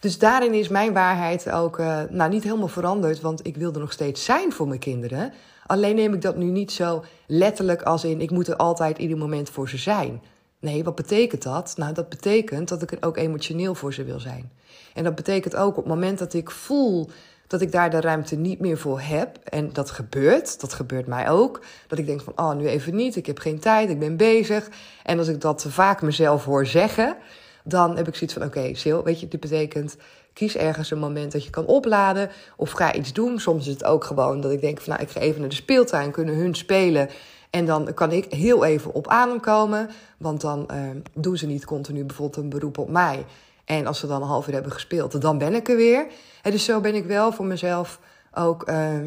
Dus 0.00 0.18
daarin 0.18 0.54
is 0.54 0.68
mijn 0.68 0.92
waarheid 0.92 1.50
ook 1.50 1.78
uh, 1.78 2.02
nou, 2.10 2.30
niet 2.30 2.42
helemaal 2.42 2.68
veranderd, 2.68 3.20
want 3.20 3.46
ik 3.46 3.56
wil 3.56 3.72
er 3.72 3.80
nog 3.80 3.92
steeds 3.92 4.24
zijn 4.24 4.52
voor 4.52 4.68
mijn 4.68 4.80
kinderen. 4.80 5.32
Alleen 5.66 5.96
neem 5.96 6.14
ik 6.14 6.22
dat 6.22 6.36
nu 6.36 6.44
niet 6.44 6.72
zo 6.72 7.04
letterlijk 7.26 7.82
als 7.82 8.04
in 8.04 8.20
ik 8.20 8.30
moet 8.30 8.48
er 8.48 8.56
altijd 8.56 8.98
ieder 8.98 9.18
moment 9.18 9.50
voor 9.50 9.68
ze 9.68 9.76
zijn. 9.76 10.22
Nee, 10.58 10.84
wat 10.84 10.94
betekent 10.94 11.42
dat? 11.42 11.74
Nou, 11.76 11.92
dat 11.92 12.08
betekent 12.08 12.68
dat 12.68 12.82
ik 12.82 12.92
er 12.92 12.98
ook 13.00 13.16
emotioneel 13.16 13.74
voor 13.74 13.94
ze 13.94 14.04
wil 14.04 14.20
zijn. 14.20 14.52
En 14.94 15.04
dat 15.04 15.14
betekent 15.14 15.56
ook 15.56 15.76
op 15.76 15.84
het 15.84 15.94
moment 15.94 16.18
dat 16.18 16.34
ik 16.34 16.50
voel 16.50 17.10
dat 17.50 17.60
ik 17.60 17.72
daar 17.72 17.90
de 17.90 18.00
ruimte 18.00 18.36
niet 18.36 18.60
meer 18.60 18.78
voor 18.78 19.00
heb. 19.00 19.38
En 19.44 19.72
dat 19.72 19.90
gebeurt, 19.90 20.60
dat 20.60 20.72
gebeurt 20.72 21.06
mij 21.06 21.30
ook. 21.30 21.60
Dat 21.86 21.98
ik 21.98 22.06
denk 22.06 22.20
van, 22.20 22.32
oh, 22.36 22.54
nu 22.54 22.66
even 22.66 22.94
niet, 22.94 23.16
ik 23.16 23.26
heb 23.26 23.38
geen 23.38 23.58
tijd, 23.58 23.90
ik 23.90 23.98
ben 23.98 24.16
bezig. 24.16 24.68
En 25.02 25.18
als 25.18 25.28
ik 25.28 25.40
dat 25.40 25.66
vaak 25.68 26.02
mezelf 26.02 26.44
hoor 26.44 26.66
zeggen, 26.66 27.16
dan 27.64 27.96
heb 27.96 28.08
ik 28.08 28.14
zoiets 28.14 28.34
van, 28.34 28.46
oké, 28.46 28.58
okay, 28.58 28.74
Sil, 28.82 29.02
weet 29.02 29.20
je, 29.20 29.28
dit 29.28 29.40
betekent... 29.40 29.96
Kies 30.32 30.56
ergens 30.56 30.90
een 30.90 30.98
moment 30.98 31.32
dat 31.32 31.44
je 31.44 31.50
kan 31.50 31.66
opladen 31.66 32.30
of 32.56 32.70
ga 32.70 32.94
iets 32.94 33.12
doen. 33.12 33.38
Soms 33.38 33.66
is 33.66 33.72
het 33.72 33.84
ook 33.84 34.04
gewoon 34.04 34.40
dat 34.40 34.52
ik 34.52 34.60
denk 34.60 34.80
van, 34.80 34.92
nou, 34.92 35.04
ik 35.04 35.10
ga 35.10 35.20
even 35.20 35.40
naar 35.40 35.48
de 35.48 35.54
speeltuin, 35.54 36.10
kunnen 36.10 36.34
hun 36.34 36.54
spelen... 36.54 37.08
En 37.50 37.64
dan 37.64 37.94
kan 37.94 38.12
ik 38.12 38.32
heel 38.32 38.64
even 38.64 38.94
op 38.94 39.08
adem 39.08 39.40
komen, 39.40 39.90
want 40.18 40.40
dan 40.40 40.68
uh, 40.72 40.90
doen 41.14 41.36
ze 41.36 41.46
niet 41.46 41.64
continu 41.64 42.04
bijvoorbeeld 42.04 42.44
een 42.44 42.48
beroep 42.50 42.78
op 42.78 42.88
mij. 42.88 43.24
En 43.70 43.86
als 43.86 43.98
ze 43.98 44.06
dan 44.06 44.22
een 44.22 44.28
half 44.28 44.46
uur 44.46 44.52
hebben 44.54 44.72
gespeeld, 44.72 45.20
dan 45.20 45.38
ben 45.38 45.54
ik 45.54 45.68
er 45.68 45.76
weer. 45.76 46.06
En 46.42 46.50
dus 46.50 46.64
zo 46.64 46.80
ben 46.80 46.94
ik 46.94 47.04
wel 47.04 47.32
voor 47.32 47.44
mezelf 47.44 48.00
ook 48.32 48.68
uh, 48.68 49.04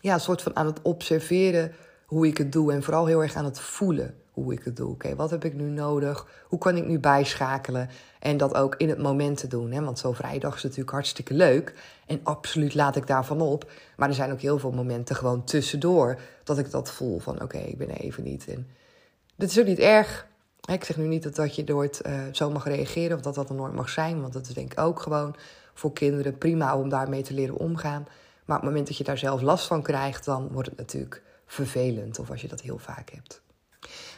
ja, 0.00 0.14
een 0.14 0.20
soort 0.20 0.42
van 0.42 0.56
aan 0.56 0.66
het 0.66 0.82
observeren 0.82 1.72
hoe 2.06 2.26
ik 2.26 2.38
het 2.38 2.52
doe. 2.52 2.72
En 2.72 2.82
vooral 2.82 3.06
heel 3.06 3.22
erg 3.22 3.34
aan 3.34 3.44
het 3.44 3.60
voelen 3.60 4.14
hoe 4.30 4.52
ik 4.52 4.64
het 4.64 4.76
doe. 4.76 4.90
Oké, 4.90 5.14
wat 5.14 5.30
heb 5.30 5.44
ik 5.44 5.54
nu 5.54 5.64
nodig? 5.64 6.26
Hoe 6.46 6.58
kan 6.58 6.76
ik 6.76 6.86
nu 6.86 6.98
bijschakelen? 6.98 7.88
En 8.18 8.36
dat 8.36 8.54
ook 8.54 8.74
in 8.76 8.88
het 8.88 8.98
moment 8.98 9.36
te 9.36 9.46
doen. 9.46 9.72
Hè? 9.72 9.82
Want 9.82 9.98
zo'n 9.98 10.14
vrijdag 10.14 10.56
is 10.56 10.62
natuurlijk 10.62 10.90
hartstikke 10.90 11.34
leuk. 11.34 11.74
En 12.06 12.20
absoluut 12.22 12.74
laat 12.74 12.96
ik 12.96 13.06
daarvan 13.06 13.40
op. 13.40 13.70
Maar 13.96 14.08
er 14.08 14.14
zijn 14.14 14.32
ook 14.32 14.40
heel 14.40 14.58
veel 14.58 14.72
momenten 14.72 15.16
gewoon 15.16 15.44
tussendoor 15.44 16.20
dat 16.44 16.58
ik 16.58 16.70
dat 16.70 16.90
voel 16.90 17.18
van 17.18 17.42
oké, 17.42 17.58
ik 17.58 17.78
ben 17.78 17.90
even 17.90 18.24
niet. 18.24 18.48
En 18.48 18.66
dat 19.36 19.50
is 19.50 19.58
ook 19.58 19.66
niet 19.66 19.78
erg. 19.78 20.30
Ik 20.70 20.84
zeg 20.84 20.96
nu 20.96 21.06
niet 21.06 21.22
dat, 21.22 21.34
dat 21.34 21.54
je 21.54 21.64
nooit 21.64 22.00
uh, 22.06 22.12
zo 22.32 22.50
mag 22.50 22.64
reageren 22.64 23.16
of 23.16 23.22
dat 23.22 23.34
dat 23.34 23.48
er 23.48 23.54
nooit 23.54 23.72
mag 23.72 23.88
zijn. 23.88 24.20
Want 24.20 24.32
dat 24.32 24.46
is 24.46 24.54
denk 24.54 24.72
ik 24.72 24.80
ook 24.80 25.00
gewoon 25.00 25.34
voor 25.74 25.92
kinderen 25.92 26.38
prima 26.38 26.76
om 26.76 26.88
daarmee 26.88 27.22
te 27.22 27.34
leren 27.34 27.56
omgaan. 27.56 28.06
Maar 28.44 28.56
op 28.56 28.62
het 28.62 28.70
moment 28.70 28.86
dat 28.86 28.96
je 28.96 29.04
daar 29.04 29.18
zelf 29.18 29.40
last 29.40 29.66
van 29.66 29.82
krijgt, 29.82 30.24
dan 30.24 30.48
wordt 30.52 30.68
het 30.68 30.78
natuurlijk 30.78 31.22
vervelend. 31.46 32.18
Of 32.18 32.30
als 32.30 32.40
je 32.40 32.48
dat 32.48 32.60
heel 32.60 32.78
vaak 32.78 33.10
hebt. 33.10 33.42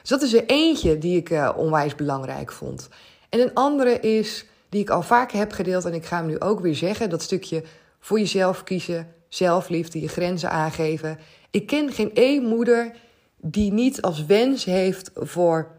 Dus 0.00 0.08
dat 0.10 0.22
is 0.22 0.34
er 0.34 0.46
eentje 0.46 0.98
die 0.98 1.16
ik 1.16 1.30
uh, 1.30 1.50
onwijs 1.56 1.94
belangrijk 1.94 2.52
vond. 2.52 2.88
En 3.28 3.40
een 3.40 3.54
andere 3.54 4.00
is, 4.00 4.46
die 4.68 4.80
ik 4.80 4.90
al 4.90 5.02
vaker 5.02 5.38
heb 5.38 5.52
gedeeld 5.52 5.84
en 5.84 5.94
ik 5.94 6.04
ga 6.04 6.16
hem 6.16 6.26
nu 6.26 6.40
ook 6.40 6.60
weer 6.60 6.74
zeggen: 6.74 7.10
dat 7.10 7.22
stukje 7.22 7.62
voor 8.00 8.18
jezelf 8.18 8.64
kiezen, 8.64 9.14
zelfliefde, 9.28 10.00
je 10.00 10.08
grenzen 10.08 10.50
aangeven. 10.50 11.18
Ik 11.50 11.66
ken 11.66 11.92
geen 11.92 12.14
één 12.14 12.44
moeder 12.44 12.96
die 13.36 13.72
niet 13.72 14.02
als 14.02 14.26
wens 14.26 14.64
heeft 14.64 15.10
voor 15.14 15.70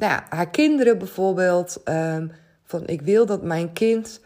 nou 0.00 0.12
ja, 0.12 0.26
haar 0.28 0.50
kinderen 0.50 0.98
bijvoorbeeld. 0.98 1.80
Um, 1.84 2.32
van 2.64 2.86
ik 2.86 3.02
wil 3.02 3.26
dat 3.26 3.42
mijn 3.42 3.72
kind 3.72 4.20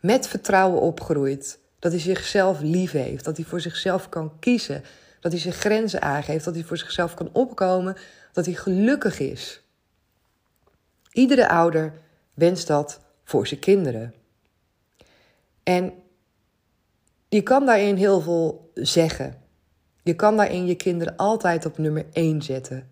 met 0.00 0.28
vertrouwen 0.28 0.80
opgroeit. 0.80 1.58
Dat 1.78 1.92
hij 1.92 2.00
zichzelf 2.00 2.60
lief 2.60 2.92
heeft. 2.92 3.24
Dat 3.24 3.36
hij 3.36 3.46
voor 3.46 3.60
zichzelf 3.60 4.08
kan 4.08 4.38
kiezen. 4.38 4.82
Dat 5.20 5.32
hij 5.32 5.40
zijn 5.40 5.54
grenzen 5.54 6.02
aangeeft. 6.02 6.44
Dat 6.44 6.54
hij 6.54 6.64
voor 6.64 6.76
zichzelf 6.76 7.14
kan 7.14 7.28
opkomen. 7.32 7.96
Dat 8.32 8.44
hij 8.44 8.54
gelukkig 8.54 9.18
is. 9.20 9.62
Iedere 11.12 11.48
ouder 11.48 11.92
wenst 12.34 12.66
dat 12.66 13.00
voor 13.24 13.46
zijn 13.46 13.60
kinderen. 13.60 14.14
En 15.62 15.92
je 17.28 17.42
kan 17.42 17.66
daarin 17.66 17.96
heel 17.96 18.20
veel 18.20 18.70
zeggen. 18.74 19.42
Je 20.02 20.14
kan 20.14 20.36
daarin 20.36 20.66
je 20.66 20.74
kinderen 20.74 21.16
altijd 21.16 21.66
op 21.66 21.78
nummer 21.78 22.06
1 22.12 22.42
zetten. 22.42 22.90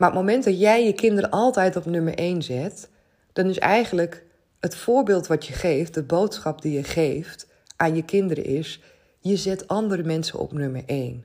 Maar 0.00 0.08
op 0.08 0.14
het 0.14 0.24
moment 0.24 0.44
dat 0.44 0.60
jij 0.60 0.84
je 0.84 0.92
kinderen 0.92 1.30
altijd 1.30 1.76
op 1.76 1.84
nummer 1.84 2.14
1 2.14 2.42
zet, 2.42 2.88
dan 3.32 3.46
is 3.46 3.58
eigenlijk 3.58 4.24
het 4.60 4.76
voorbeeld 4.76 5.26
wat 5.26 5.46
je 5.46 5.52
geeft, 5.52 5.94
de 5.94 6.02
boodschap 6.02 6.62
die 6.62 6.72
je 6.72 6.84
geeft 6.84 7.46
aan 7.76 7.94
je 7.94 8.04
kinderen 8.04 8.44
is: 8.44 8.80
je 9.18 9.36
zet 9.36 9.68
andere 9.68 10.02
mensen 10.02 10.38
op 10.38 10.52
nummer 10.52 10.82
1. 10.86 11.24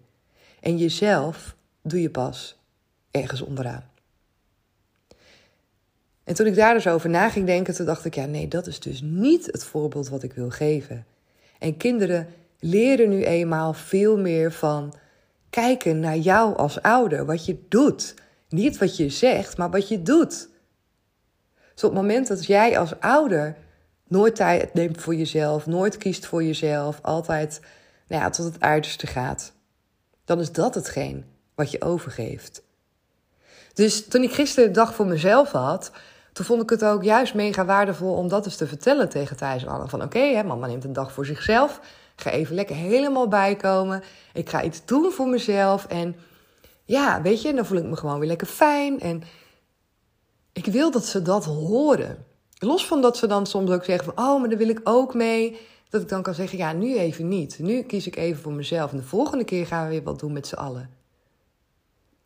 En 0.60 0.78
jezelf 0.78 1.56
doe 1.82 2.02
je 2.02 2.10
pas 2.10 2.58
ergens 3.12 3.42
onderaan. 3.42 3.90
En 6.24 6.34
toen 6.36 6.46
ik 6.46 6.56
daar 6.56 6.74
dus 6.74 6.88
over 6.88 7.10
na 7.10 7.30
ging 7.30 7.46
denken, 7.46 7.74
toen 7.74 7.86
dacht 7.86 8.06
ik, 8.06 8.16
ja 8.16 8.26
nee, 8.26 8.48
dat 8.48 8.68
is 8.68 8.80
dus 8.80 9.02
niet 9.02 9.46
het 9.46 9.64
voorbeeld 9.64 10.10
wat 10.10 10.24
ik 10.24 10.34
wil 10.34 10.50
geven. 10.50 11.06
En 11.60 11.78
kinderen 11.78 12.28
leren 12.60 13.10
nu 13.10 13.24
eenmaal 13.24 13.74
veel 13.74 14.18
meer 14.18 14.52
van 14.52 14.94
kijken 15.50 16.00
naar 16.00 16.18
jou 16.18 16.56
als 16.56 16.82
ouder, 16.82 17.26
wat 17.26 17.46
je 17.46 17.58
doet. 17.70 18.14
Niet 18.50 18.78
wat 18.78 18.98
je 18.98 19.10
zegt, 19.10 19.58
maar 19.58 19.70
wat 19.70 19.88
je 19.88 20.02
doet. 20.02 20.50
Dus 21.74 21.84
op 21.84 21.92
het 21.92 22.02
moment 22.02 22.28
dat 22.28 22.46
jij 22.46 22.80
als 22.80 23.00
ouder 23.00 23.58
nooit 24.08 24.36
tijd 24.36 24.74
neemt 24.74 25.02
voor 25.02 25.16
jezelf, 25.16 25.66
nooit 25.66 25.98
kiest 25.98 26.26
voor 26.26 26.44
jezelf, 26.44 27.00
altijd 27.02 27.60
nou 28.08 28.22
ja, 28.22 28.30
tot 28.30 28.46
het 28.46 28.60
uiterste 28.60 29.08
gaat, 29.08 29.54
dan 30.26 30.40
is 30.40 30.52
dat 30.52 30.76
hetgeen 30.76 31.26
wat 31.56 31.72
je 31.72 31.82
overgeeft. 31.82 32.64
Dus 33.74 34.08
toen 34.08 34.24
ik 34.24 34.32
gisteren 34.32 34.70
de 34.70 34.80
dag 34.80 34.96
voor 34.96 35.06
mezelf 35.06 35.52
had, 35.52 35.92
toen 36.34 36.46
vond 36.46 36.62
ik 36.62 36.70
het 36.70 36.84
ook 36.84 37.04
juist 37.04 37.34
mega 37.34 37.66
waardevol 37.66 38.14
om 38.14 38.28
dat 38.28 38.46
eens 38.46 38.56
te 38.56 38.68
vertellen 38.68 39.10
tegen 39.10 39.38
Thijs 39.38 39.64
en 39.64 39.70
Anne. 39.70 39.88
Van 39.88 40.04
oké, 40.04 40.44
mama 40.44 40.68
neemt 40.68 40.84
een 40.84 40.94
dag 40.94 41.12
voor 41.12 41.26
zichzelf. 41.26 41.80
Ga 42.16 42.30
even 42.30 42.56
lekker 42.56 42.76
helemaal 42.76 43.28
bijkomen. 43.28 44.04
Ik 44.34 44.50
ga 44.50 44.64
iets 44.64 44.86
doen 44.86 45.12
voor 45.12 45.28
mezelf. 45.28 45.86
En 45.86 46.16
ja, 46.86 47.21
weet 47.21 47.41
je, 47.41 47.54
dan 47.54 47.65
voel 47.65 47.78
ik 47.78 47.84
me 47.84 47.95
gewoon 47.95 48.19
weer 48.19 48.28
lekker 48.28 48.48
fijn. 48.48 49.00
En 49.00 49.24
ik 50.54 50.65
wil 50.65 50.91
dat 50.91 51.06
ze 51.06 51.21
dat 51.21 51.45
horen. 51.45 52.26
Los 52.58 52.88
van 52.88 53.02
dat 53.02 53.17
ze 53.17 53.28
dan 53.28 53.45
soms 53.45 53.71
ook 53.71 53.84
zeggen 53.84 54.13
van, 54.13 54.26
oh, 54.26 54.39
maar 54.39 54.50
daar 54.50 54.58
wil 54.58 54.69
ik 54.69 54.82
ook 54.84 55.13
mee. 55.13 55.60
Dat 55.89 56.02
ik 56.02 56.10
dan 56.10 56.21
kan 56.21 56.34
zeggen, 56.34 56.58
ja, 56.58 56.74
nu 56.74 56.98
even 56.98 57.28
niet. 57.28 57.60
Nu 57.60 57.82
kies 57.82 58.08
ik 58.08 58.15
even 58.15 58.41
voor 58.41 58.54
mezelf. 58.54 58.91
En 58.91 58.98
de 58.98 59.04
volgende 59.04 59.43
keer 59.43 59.65
gaan 59.65 59.84
we 59.84 59.89
weer 59.89 60.04
wat 60.04 60.19
doen 60.19 60.34
met 60.34 60.48
z'n 60.48 60.56
allen. 60.56 60.89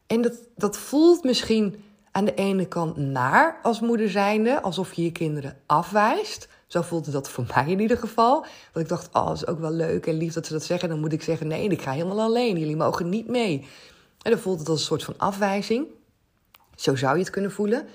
En 0.08 0.22
dat, 0.22 0.34
dat 0.56 0.78
voelt 0.78 1.24
misschien 1.24 1.84
aan 2.12 2.26
de 2.26 2.34
ene 2.34 2.67
kant 2.67 2.98
naar 2.98 3.60
als 3.63 3.80
moeder 3.80 4.10
zijnde, 4.10 4.62
alsof 4.62 4.93
je 4.93 5.04
je 5.04 5.12
kinderen 5.12 5.58
afwijst. 5.65 6.48
Zo 6.67 6.82
voelde 6.82 7.12
dat 7.12 7.30
voor 7.30 7.45
mij 7.56 7.67
in 7.67 7.80
ieder 7.80 7.98
geval. 7.98 8.41
Want 8.74 8.86
ik 8.86 8.88
dacht, 8.88 9.10
oh, 9.13 9.28
dat 9.28 9.36
is 9.36 9.48
ook 9.48 9.60
wel 9.60 9.72
leuk 9.72 10.06
en 10.06 10.13
lief 10.17 10.34
dat 10.34 10.45
ze 10.45 10.54
dat 10.54 10.63
zeggen. 10.63 10.89
Dan 10.89 11.00
moet 11.00 11.13
ik 11.13 11.22
zeggen, 11.22 11.48
nee, 11.48 11.69
ik 11.69 11.82
ga 11.82 11.91
helemaal 11.91 12.22
alleen. 12.22 12.58
Jullie 12.58 12.76
mogen 12.76 13.10
niet 13.10 13.28
mee. 13.28 13.67
En 14.22 14.32
dan 14.32 14.40
voelt 14.40 14.60
het 14.60 14.70
als 14.70 14.80
een 14.80 14.86
soort 14.86 15.04
van 15.04 15.14
afwijzing. 15.18 15.88
Zo 16.76 16.96
zou 16.96 17.14
je 17.14 17.24
het 17.24 17.30
kunnen 17.30 17.52
voelen. 17.52 17.88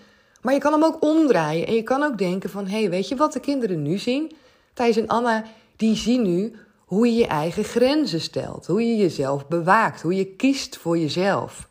Maar 0.42 0.54
je 0.54 0.60
kan 0.60 0.72
hem 0.72 0.84
ook 0.84 1.02
omdraaien. 1.02 1.66
En 1.66 1.74
je 1.74 1.82
kan 1.82 2.02
ook 2.02 2.18
denken 2.18 2.50
van, 2.50 2.66
hé, 2.66 2.80
hey, 2.80 2.90
weet 2.90 3.08
je 3.08 3.16
wat 3.16 3.32
de 3.32 3.40
kinderen 3.40 3.82
nu 3.82 3.98
zien? 3.98 4.32
Thijs 4.72 4.96
en 4.96 5.06
Anna, 5.06 5.44
die 5.76 5.96
zien 5.96 6.22
nu 6.22 6.56
hoe 6.84 7.06
je 7.06 7.14
je 7.14 7.26
eigen 7.26 7.64
grenzen 7.64 8.20
stelt. 8.20 8.66
Hoe 8.66 8.82
je 8.82 8.96
jezelf 8.96 9.48
bewaakt. 9.48 10.02
Hoe 10.02 10.14
je 10.14 10.26
kiest 10.26 10.76
voor 10.76 10.98
jezelf. 10.98 11.68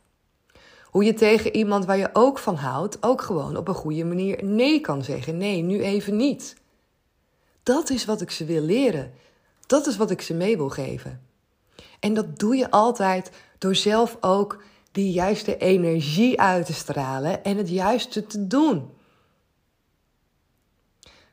Hoe 0.84 1.04
je 1.04 1.14
tegen 1.14 1.56
iemand 1.56 1.86
waar 1.86 1.98
je 1.98 2.10
ook 2.14 2.40
van 2.40 2.56
houdt, 2.56 2.98
ook 3.02 3.22
gewoon 3.22 3.58
op 3.58 3.68
een 3.68 3.74
goede 3.74 4.04
manier 4.04 4.44
nee 4.44 4.82
kan 4.82 5.04
zeggen. 5.04 5.38
Nee, 5.38 5.62
nu 5.62 5.82
even 5.82 6.16
niet. 6.16 6.56
Dat 7.64 7.90
is 7.90 8.06
wat 8.06 8.22
ik 8.22 8.32
ze 8.32 8.46
wil 8.46 8.62
leren. 8.62 9.14
Dat 9.66 9.88
is 9.88 9.98
wat 9.98 10.12
ik 10.12 10.22
ze 10.22 10.34
mee 10.34 10.58
wil 10.58 10.70
geven. 10.70 11.22
En 12.00 12.14
dat 12.14 12.40
doe 12.40 12.56
je 12.56 12.72
altijd 12.72 13.32
door 13.58 13.76
zelf 13.76 14.18
ook 14.22 14.64
die 14.92 15.12
juiste 15.12 15.58
energie 15.58 16.42
uit 16.42 16.66
te 16.66 16.74
stralen 16.74 17.44
en 17.44 17.58
het 17.58 17.70
juiste 17.70 18.28
te 18.28 18.48
doen. 18.48 18.90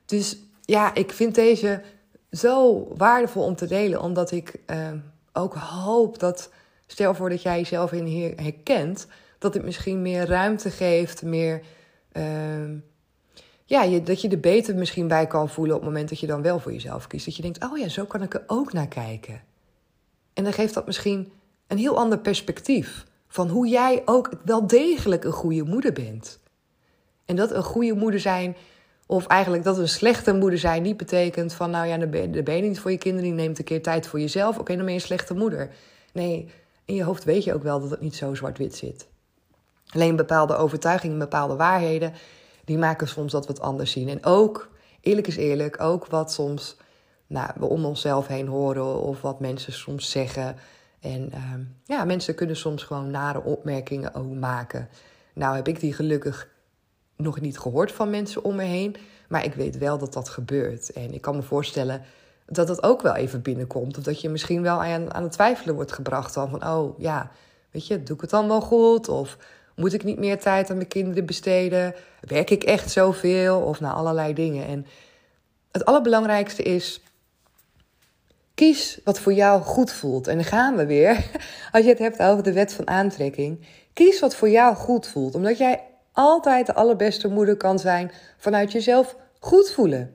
Dus 0.05 0.39
ja, 0.61 0.95
ik 0.95 1.13
vind 1.13 1.35
deze 1.35 1.83
zo 2.31 2.87
waardevol 2.97 3.43
om 3.43 3.57
te 3.57 3.67
delen, 3.67 4.03
omdat 4.03 4.31
ik 4.31 4.55
uh, 4.67 4.89
ook 5.33 5.55
hoop 5.55 6.19
dat, 6.19 6.51
stel 6.87 7.15
voor 7.15 7.29
dat 7.29 7.43
jij 7.43 7.59
jezelf 7.59 7.93
in 7.93 8.35
herkent, 8.37 9.07
dat 9.39 9.55
het 9.55 9.65
misschien 9.65 10.03
meer 10.03 10.27
ruimte 10.27 10.71
geeft, 10.71 11.23
meer. 11.23 11.63
Uh, 12.13 12.71
ja, 13.65 13.99
dat 13.99 14.21
je 14.21 14.29
er 14.29 14.41
beter 14.41 14.75
misschien 14.75 15.09
bij 15.09 15.27
kan 15.27 15.49
voelen 15.49 15.75
op 15.75 15.81
het 15.81 15.91
moment 15.91 16.09
dat 16.09 16.21
je 16.21 16.27
dan 16.27 16.43
wel 16.43 16.59
voor 16.59 16.73
jezelf 16.73 17.07
kiest. 17.07 17.25
Dat 17.25 17.37
je 17.37 17.43
denkt, 17.43 17.65
oh 17.65 17.79
ja, 17.79 17.89
zo 17.89 18.05
kan 18.05 18.23
ik 18.23 18.35
er 18.35 18.45
ook 18.47 18.73
naar 18.73 18.89
kijken. 18.89 19.41
En 20.33 20.45
dan 20.45 20.53
geeft 20.53 20.75
dat 20.75 20.87
misschien 20.87 21.33
een 21.67 21.79
heel 21.79 21.97
ander 21.97 22.19
perspectief 22.19 23.05
van 23.29 23.49
hoe 23.49 23.69
jij 23.69 24.03
ook 24.05 24.31
wel 24.45 24.67
degelijk 24.67 25.25
een 25.25 25.33
goede 25.33 25.63
moeder 25.63 25.93
bent. 25.93 26.41
En 27.25 27.37
dat 27.37 27.51
een 27.51 27.63
goede 27.63 27.95
moeder 27.95 28.21
zijn, 28.21 28.57
of 29.07 29.27
eigenlijk 29.27 29.65
dat 29.65 29.79
een 29.79 29.89
slechte 29.89 30.35
moeder 30.35 30.59
zijn, 30.59 30.83
niet 30.83 30.97
betekent 30.97 31.53
van, 31.53 31.71
nou 31.71 31.87
ja, 31.87 31.99
dan 31.99 32.11
ben, 32.11 32.57
je 32.57 32.63
niet 32.63 32.81
voor 32.81 32.91
je 32.91 32.99
kinderen, 32.99 33.29
je 33.29 33.35
neemt 33.35 33.59
een 33.59 33.65
keer 33.65 33.83
tijd 33.83 34.07
voor 34.07 34.21
jezelf, 34.21 34.59
oké, 34.59 34.77
dan 34.77 34.85
ben 34.85 34.95
je 34.95 35.01
een 35.01 35.07
slechte 35.07 35.35
moeder. 35.35 35.71
Nee, 36.13 36.49
in 36.85 36.95
je 36.95 37.03
hoofd 37.03 37.25
weet 37.25 37.45
je 37.45 37.55
ook 37.55 37.63
wel 37.63 37.81
dat 37.81 37.91
het 37.91 38.01
niet 38.01 38.17
zo 38.17 38.35
zwart-wit 38.35 38.75
zit. 38.75 39.09
Alleen 39.87 40.17
bepaalde 40.17 40.57
overtuigingen, 40.57 41.19
bepaalde 41.19 41.57
waarheden, 41.57 42.13
die 42.65 42.79
maken 42.79 43.09
soms 43.09 43.33
dat 43.33 43.47
we 43.47 43.53
het 43.53 43.63
anders 43.63 43.91
zien. 43.91 44.09
En 44.09 44.25
ook 44.25 44.71
eerlijk 45.01 45.27
is 45.27 45.37
eerlijk, 45.37 45.81
ook 45.81 46.07
wat 46.07 46.33
soms 46.33 46.77
nou, 47.31 47.51
we 47.59 47.67
om 47.67 47.85
onszelf 47.85 48.27
heen 48.27 48.47
horen 48.47 49.01
of 49.01 49.21
wat 49.21 49.41
mensen 49.41 49.73
soms 49.73 50.11
zeggen. 50.11 50.57
En 51.01 51.33
ehm, 51.33 51.61
ja, 51.85 52.05
mensen 52.05 52.35
kunnen 52.35 52.57
soms 52.57 52.83
gewoon 52.83 53.11
nare 53.11 53.43
opmerkingen 53.43 54.39
maken. 54.39 54.89
Nou 55.35 55.57
heb 55.57 55.69
ik 55.69 55.81
die 55.81 55.93
gelukkig 55.93 56.49
nog 57.17 57.41
niet 57.41 57.59
gehoord 57.59 57.93
van 57.93 58.11
mensen 58.11 58.45
om 58.45 58.57
me 58.57 58.63
heen. 58.63 58.97
Maar 59.29 59.45
ik 59.45 59.55
weet 59.55 59.79
wel 59.79 59.99
dat 59.99 60.13
dat 60.13 60.29
gebeurt. 60.29 60.93
En 60.93 61.15
ik 61.15 61.21
kan 61.21 61.37
me 61.37 61.43
voorstellen 61.43 62.03
dat 62.47 62.67
dat 62.67 62.83
ook 62.83 63.03
wel 63.03 63.15
even 63.15 63.43
binnenkomt. 63.43 63.99
Of 63.99 64.05
dat 64.05 64.21
je 64.21 64.29
misschien 64.29 64.63
wel 64.63 64.83
aan, 64.83 65.15
aan 65.15 65.23
het 65.23 65.33
twijfelen 65.33 65.75
wordt 65.75 65.93
gebracht. 65.93 66.35
Dan 66.35 66.51
van, 66.51 66.67
oh 66.67 66.99
ja, 66.99 67.31
weet 67.71 67.87
je, 67.87 68.03
doe 68.03 68.15
ik 68.15 68.21
het 68.21 68.31
dan 68.31 68.49
wel 68.49 68.61
goed? 68.61 69.09
Of 69.09 69.37
moet 69.75 69.93
ik 69.93 70.05
niet 70.05 70.19
meer 70.19 70.41
tijd 70.41 70.71
aan 70.71 70.77
mijn 70.77 70.89
kinderen 70.89 71.27
besteden? 71.27 71.95
Werk 72.21 72.51
ik 72.51 72.65
echt 72.65 72.91
zoveel? 72.91 73.61
Of 73.61 73.81
nou, 73.81 73.95
allerlei 73.95 74.35
dingen. 74.35 74.67
En 74.67 74.87
het 75.73 75.85
allerbelangrijkste 75.85 76.63
is, 76.63 77.03
kies 78.61 79.01
wat 79.05 79.21
voor 79.21 79.33
jou 79.33 79.63
goed 79.63 79.93
voelt. 79.93 80.27
En 80.27 80.35
dan 80.35 80.45
gaan 80.45 80.77
we 80.77 80.87
weer, 80.87 81.31
als 81.73 81.85
je 81.85 81.89
het 81.89 81.99
hebt 81.99 82.21
over 82.21 82.43
de 82.43 82.53
wet 82.53 82.73
van 82.73 82.89
aantrekking. 82.89 83.67
Kies 83.93 84.21
wat 84.21 84.35
voor 84.35 84.49
jou 84.49 84.75
goed 84.75 85.07
voelt. 85.07 85.35
Omdat 85.35 85.59
jij 85.59 85.83
altijd 86.13 86.67
de 86.67 86.75
allerbeste 86.75 87.29
moeder 87.29 87.57
kan 87.57 87.79
zijn 87.79 88.11
vanuit 88.39 88.73
jezelf 88.73 89.17
goed 89.39 89.71
voelen. 89.71 90.15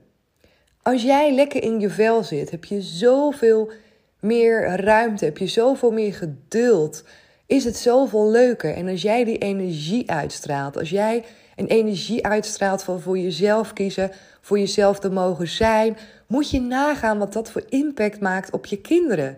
Als 0.81 1.01
jij 1.01 1.33
lekker 1.33 1.63
in 1.63 1.79
je 1.79 1.89
vel 1.89 2.23
zit, 2.23 2.51
heb 2.51 2.65
je 2.65 2.81
zoveel 2.81 3.71
meer 4.19 4.81
ruimte, 4.81 5.25
heb 5.25 5.37
je 5.37 5.47
zoveel 5.47 5.91
meer 5.91 6.13
geduld, 6.13 7.03
is 7.45 7.63
het 7.63 7.77
zoveel 7.77 8.29
leuker. 8.29 8.73
En 8.73 8.87
als 8.87 9.01
jij 9.01 9.23
die 9.23 9.37
energie 9.37 10.11
uitstraalt, 10.11 10.77
als 10.77 10.89
jij 10.89 11.23
een 11.55 11.67
energie 11.67 12.25
uitstraalt 12.25 12.83
van 12.83 13.01
voor 13.01 13.17
jezelf 13.17 13.73
kiezen, 13.73 14.11
voor 14.41 14.59
jezelf 14.59 14.99
te 14.99 15.09
mogen 15.09 15.47
zijn, 15.47 15.97
moet 16.27 16.49
je 16.49 16.61
nagaan 16.61 17.17
wat 17.17 17.33
dat 17.33 17.51
voor 17.51 17.63
impact 17.69 18.19
maakt 18.19 18.51
op 18.51 18.65
je 18.65 18.77
kinderen. 18.77 19.37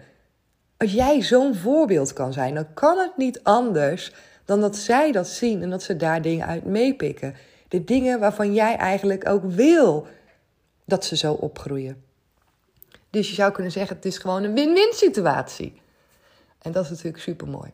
Als 0.77 0.91
jij 0.91 1.21
zo'n 1.21 1.55
voorbeeld 1.55 2.13
kan 2.13 2.33
zijn, 2.33 2.53
dan 2.53 2.73
kan 2.73 2.97
het 2.97 3.17
niet 3.17 3.43
anders 3.43 4.11
dan 4.45 4.61
dat 4.61 4.75
zij 4.75 5.11
dat 5.11 5.27
zien 5.27 5.61
en 5.61 5.69
dat 5.69 5.83
ze 5.83 5.95
daar 5.95 6.21
dingen 6.21 6.47
uit 6.47 6.65
meepikken. 6.65 7.35
De 7.67 7.83
dingen 7.83 8.19
waarvan 8.19 8.53
jij 8.53 8.75
eigenlijk 8.75 9.29
ook 9.29 9.43
wil 9.43 10.07
dat 10.85 11.05
ze 11.05 11.17
zo 11.17 11.33
opgroeien. 11.33 12.03
Dus 13.09 13.29
je 13.29 13.35
zou 13.35 13.51
kunnen 13.51 13.71
zeggen, 13.71 13.95
het 13.95 14.05
is 14.05 14.17
gewoon 14.17 14.43
een 14.43 14.53
win-win 14.53 14.93
situatie. 14.93 15.81
En 16.61 16.71
dat 16.71 16.83
is 16.83 16.89
natuurlijk 16.89 17.23
super 17.23 17.47
mooi. 17.47 17.71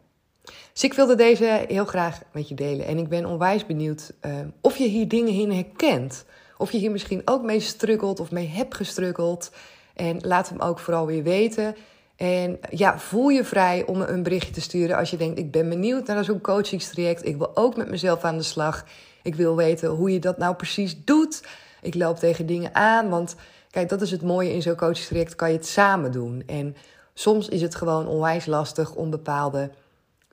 Dus 0.73 0.83
ik 0.83 0.93
wilde 0.93 1.15
deze 1.15 1.65
heel 1.67 1.85
graag 1.85 2.21
met 2.31 2.47
je 2.49 2.55
delen. 2.55 2.85
En 2.85 2.97
ik 2.97 3.09
ben 3.09 3.25
onwijs 3.25 3.65
benieuwd 3.65 4.11
uh, 4.21 4.33
of 4.61 4.77
je 4.77 4.87
hier 4.87 5.07
dingen 5.07 5.33
in 5.33 5.51
herkent. 5.51 6.25
Of 6.57 6.71
je 6.71 6.77
hier 6.77 6.91
misschien 6.91 7.21
ook 7.25 7.43
mee 7.43 7.59
struggelt 7.59 8.19
of 8.19 8.31
mee 8.31 8.47
hebt 8.47 8.75
gestruggeld. 8.75 9.51
En 9.93 10.17
laat 10.21 10.49
hem 10.49 10.59
ook 10.59 10.79
vooral 10.79 11.05
weer 11.05 11.23
weten. 11.23 11.75
En 12.15 12.59
ja, 12.69 12.99
voel 12.99 13.29
je 13.29 13.43
vrij 13.43 13.85
om 13.85 13.97
me 13.97 14.07
een 14.07 14.23
berichtje 14.23 14.53
te 14.53 14.61
sturen 14.61 14.97
als 14.97 15.09
je 15.09 15.17
denkt: 15.17 15.39
ik 15.39 15.51
ben 15.51 15.69
benieuwd 15.69 16.07
naar 16.07 16.23
zo'n 16.23 16.41
coachingstraject. 16.41 17.25
Ik 17.25 17.37
wil 17.37 17.55
ook 17.55 17.75
met 17.75 17.89
mezelf 17.89 18.23
aan 18.23 18.37
de 18.37 18.43
slag. 18.43 18.85
Ik 19.23 19.35
wil 19.35 19.55
weten 19.55 19.89
hoe 19.89 20.11
je 20.11 20.19
dat 20.19 20.37
nou 20.37 20.55
precies 20.55 21.03
doet. 21.03 21.43
Ik 21.81 21.95
loop 21.95 22.17
tegen 22.17 22.45
dingen 22.45 22.75
aan. 22.75 23.09
Want 23.09 23.35
kijk, 23.71 23.89
dat 23.89 24.01
is 24.01 24.11
het 24.11 24.21
mooie 24.21 24.53
in 24.53 24.61
zo'n 24.61 24.75
coachingstraject. 24.75 25.35
Kan 25.35 25.49
je 25.49 25.57
het 25.57 25.67
samen 25.67 26.11
doen. 26.11 26.43
En 26.45 26.75
soms 27.13 27.49
is 27.49 27.61
het 27.61 27.75
gewoon 27.75 28.07
onwijs 28.07 28.45
lastig 28.45 28.95
om 28.95 29.09
bepaalde 29.09 29.71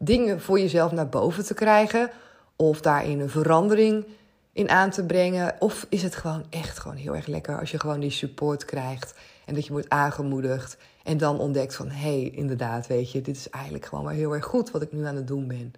dingen 0.02 0.40
voor 0.40 0.60
jezelf 0.60 0.92
naar 0.92 1.08
boven 1.08 1.44
te 1.44 1.54
krijgen. 1.54 2.10
Of 2.56 2.80
daarin 2.80 3.20
een 3.20 3.30
verandering 3.30 4.06
in 4.52 4.70
aan 4.70 4.90
te 4.90 5.04
brengen. 5.04 5.56
Of 5.58 5.86
is 5.88 6.02
het 6.02 6.14
gewoon 6.14 6.44
echt 6.50 6.78
gewoon 6.78 6.96
heel 6.96 7.16
erg 7.16 7.26
lekker 7.26 7.58
als 7.60 7.70
je 7.70 7.78
gewoon 7.78 8.00
die 8.00 8.10
support 8.10 8.64
krijgt. 8.64 9.14
En 9.46 9.54
dat 9.54 9.66
je 9.66 9.72
wordt 9.72 9.88
aangemoedigd. 9.88 10.76
En 11.04 11.18
dan 11.18 11.38
ontdekt 11.38 11.76
van, 11.76 11.88
hé, 11.88 12.20
hey, 12.20 12.30
inderdaad, 12.34 12.86
weet 12.86 13.12
je, 13.12 13.20
dit 13.20 13.36
is 13.36 13.50
eigenlijk 13.50 13.84
gewoon 13.84 14.04
wel 14.04 14.14
heel 14.14 14.34
erg 14.34 14.44
goed 14.44 14.70
wat 14.70 14.82
ik 14.82 14.92
nu 14.92 15.06
aan 15.06 15.16
het 15.16 15.26
doen 15.26 15.46
ben. 15.46 15.72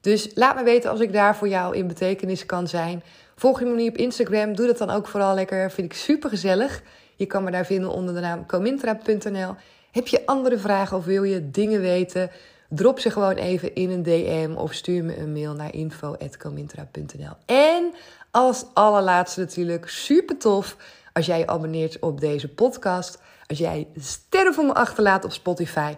Dus 0.00 0.30
laat 0.34 0.56
me 0.56 0.62
weten 0.62 0.90
als 0.90 1.00
ik 1.00 1.12
daar 1.12 1.36
voor 1.36 1.48
jou 1.48 1.76
in 1.76 1.86
betekenis 1.86 2.46
kan 2.46 2.68
zijn. 2.68 3.02
Volg 3.36 3.58
je 3.58 3.64
me 3.64 3.74
nu 3.74 3.88
op 3.88 3.96
Instagram, 3.96 4.54
doe 4.54 4.66
dat 4.66 4.78
dan 4.78 4.90
ook 4.90 5.06
vooral 5.06 5.34
lekker. 5.34 5.70
Vind 5.70 5.92
ik 5.92 5.98
super 5.98 6.30
gezellig. 6.30 6.82
Je 7.16 7.26
kan 7.26 7.44
me 7.44 7.50
daar 7.50 7.66
vinden 7.66 7.90
onder 7.90 8.14
de 8.14 8.20
naam 8.20 8.46
comintra.nl. 8.46 9.54
Heb 9.90 10.08
je 10.08 10.26
andere 10.26 10.58
vragen 10.58 10.96
of 10.96 11.04
wil 11.04 11.22
je 11.22 11.50
dingen 11.50 11.80
weten? 11.80 12.30
Drop 12.74 12.98
ze 12.98 13.10
gewoon 13.10 13.34
even 13.34 13.74
in 13.74 13.90
een 13.90 14.02
DM 14.02 14.54
of 14.56 14.72
stuur 14.72 15.04
me 15.04 15.18
een 15.18 15.32
mail 15.32 15.54
naar 15.54 15.74
info.comintra.nl. 15.74 17.36
En 17.46 17.94
als 18.30 18.64
allerlaatste 18.72 19.40
natuurlijk 19.40 19.88
super 19.88 20.38
tof 20.38 20.76
als 21.12 21.26
jij 21.26 21.38
je 21.38 21.46
abonneert 21.46 21.98
op 21.98 22.20
deze 22.20 22.48
podcast. 22.48 23.22
Als 23.46 23.58
jij 23.58 23.88
sterren 23.96 24.54
voor 24.54 24.64
me 24.64 24.74
achterlaat 24.74 25.24
op 25.24 25.32
Spotify. 25.32 25.94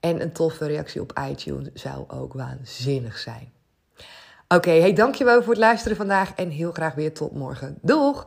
En 0.00 0.20
een 0.20 0.32
toffe 0.32 0.66
reactie 0.66 1.00
op 1.00 1.20
iTunes 1.30 1.68
zou 1.74 2.04
ook 2.08 2.32
waanzinnig 2.32 3.18
zijn. 3.18 3.52
Oké, 4.48 4.70
hey, 4.70 4.92
dankjewel 4.92 5.42
voor 5.42 5.52
het 5.52 5.62
luisteren 5.62 5.96
vandaag 5.96 6.34
en 6.34 6.50
heel 6.50 6.72
graag 6.72 6.94
weer 6.94 7.14
tot 7.14 7.32
morgen. 7.32 7.78
Doeg! 7.82 8.26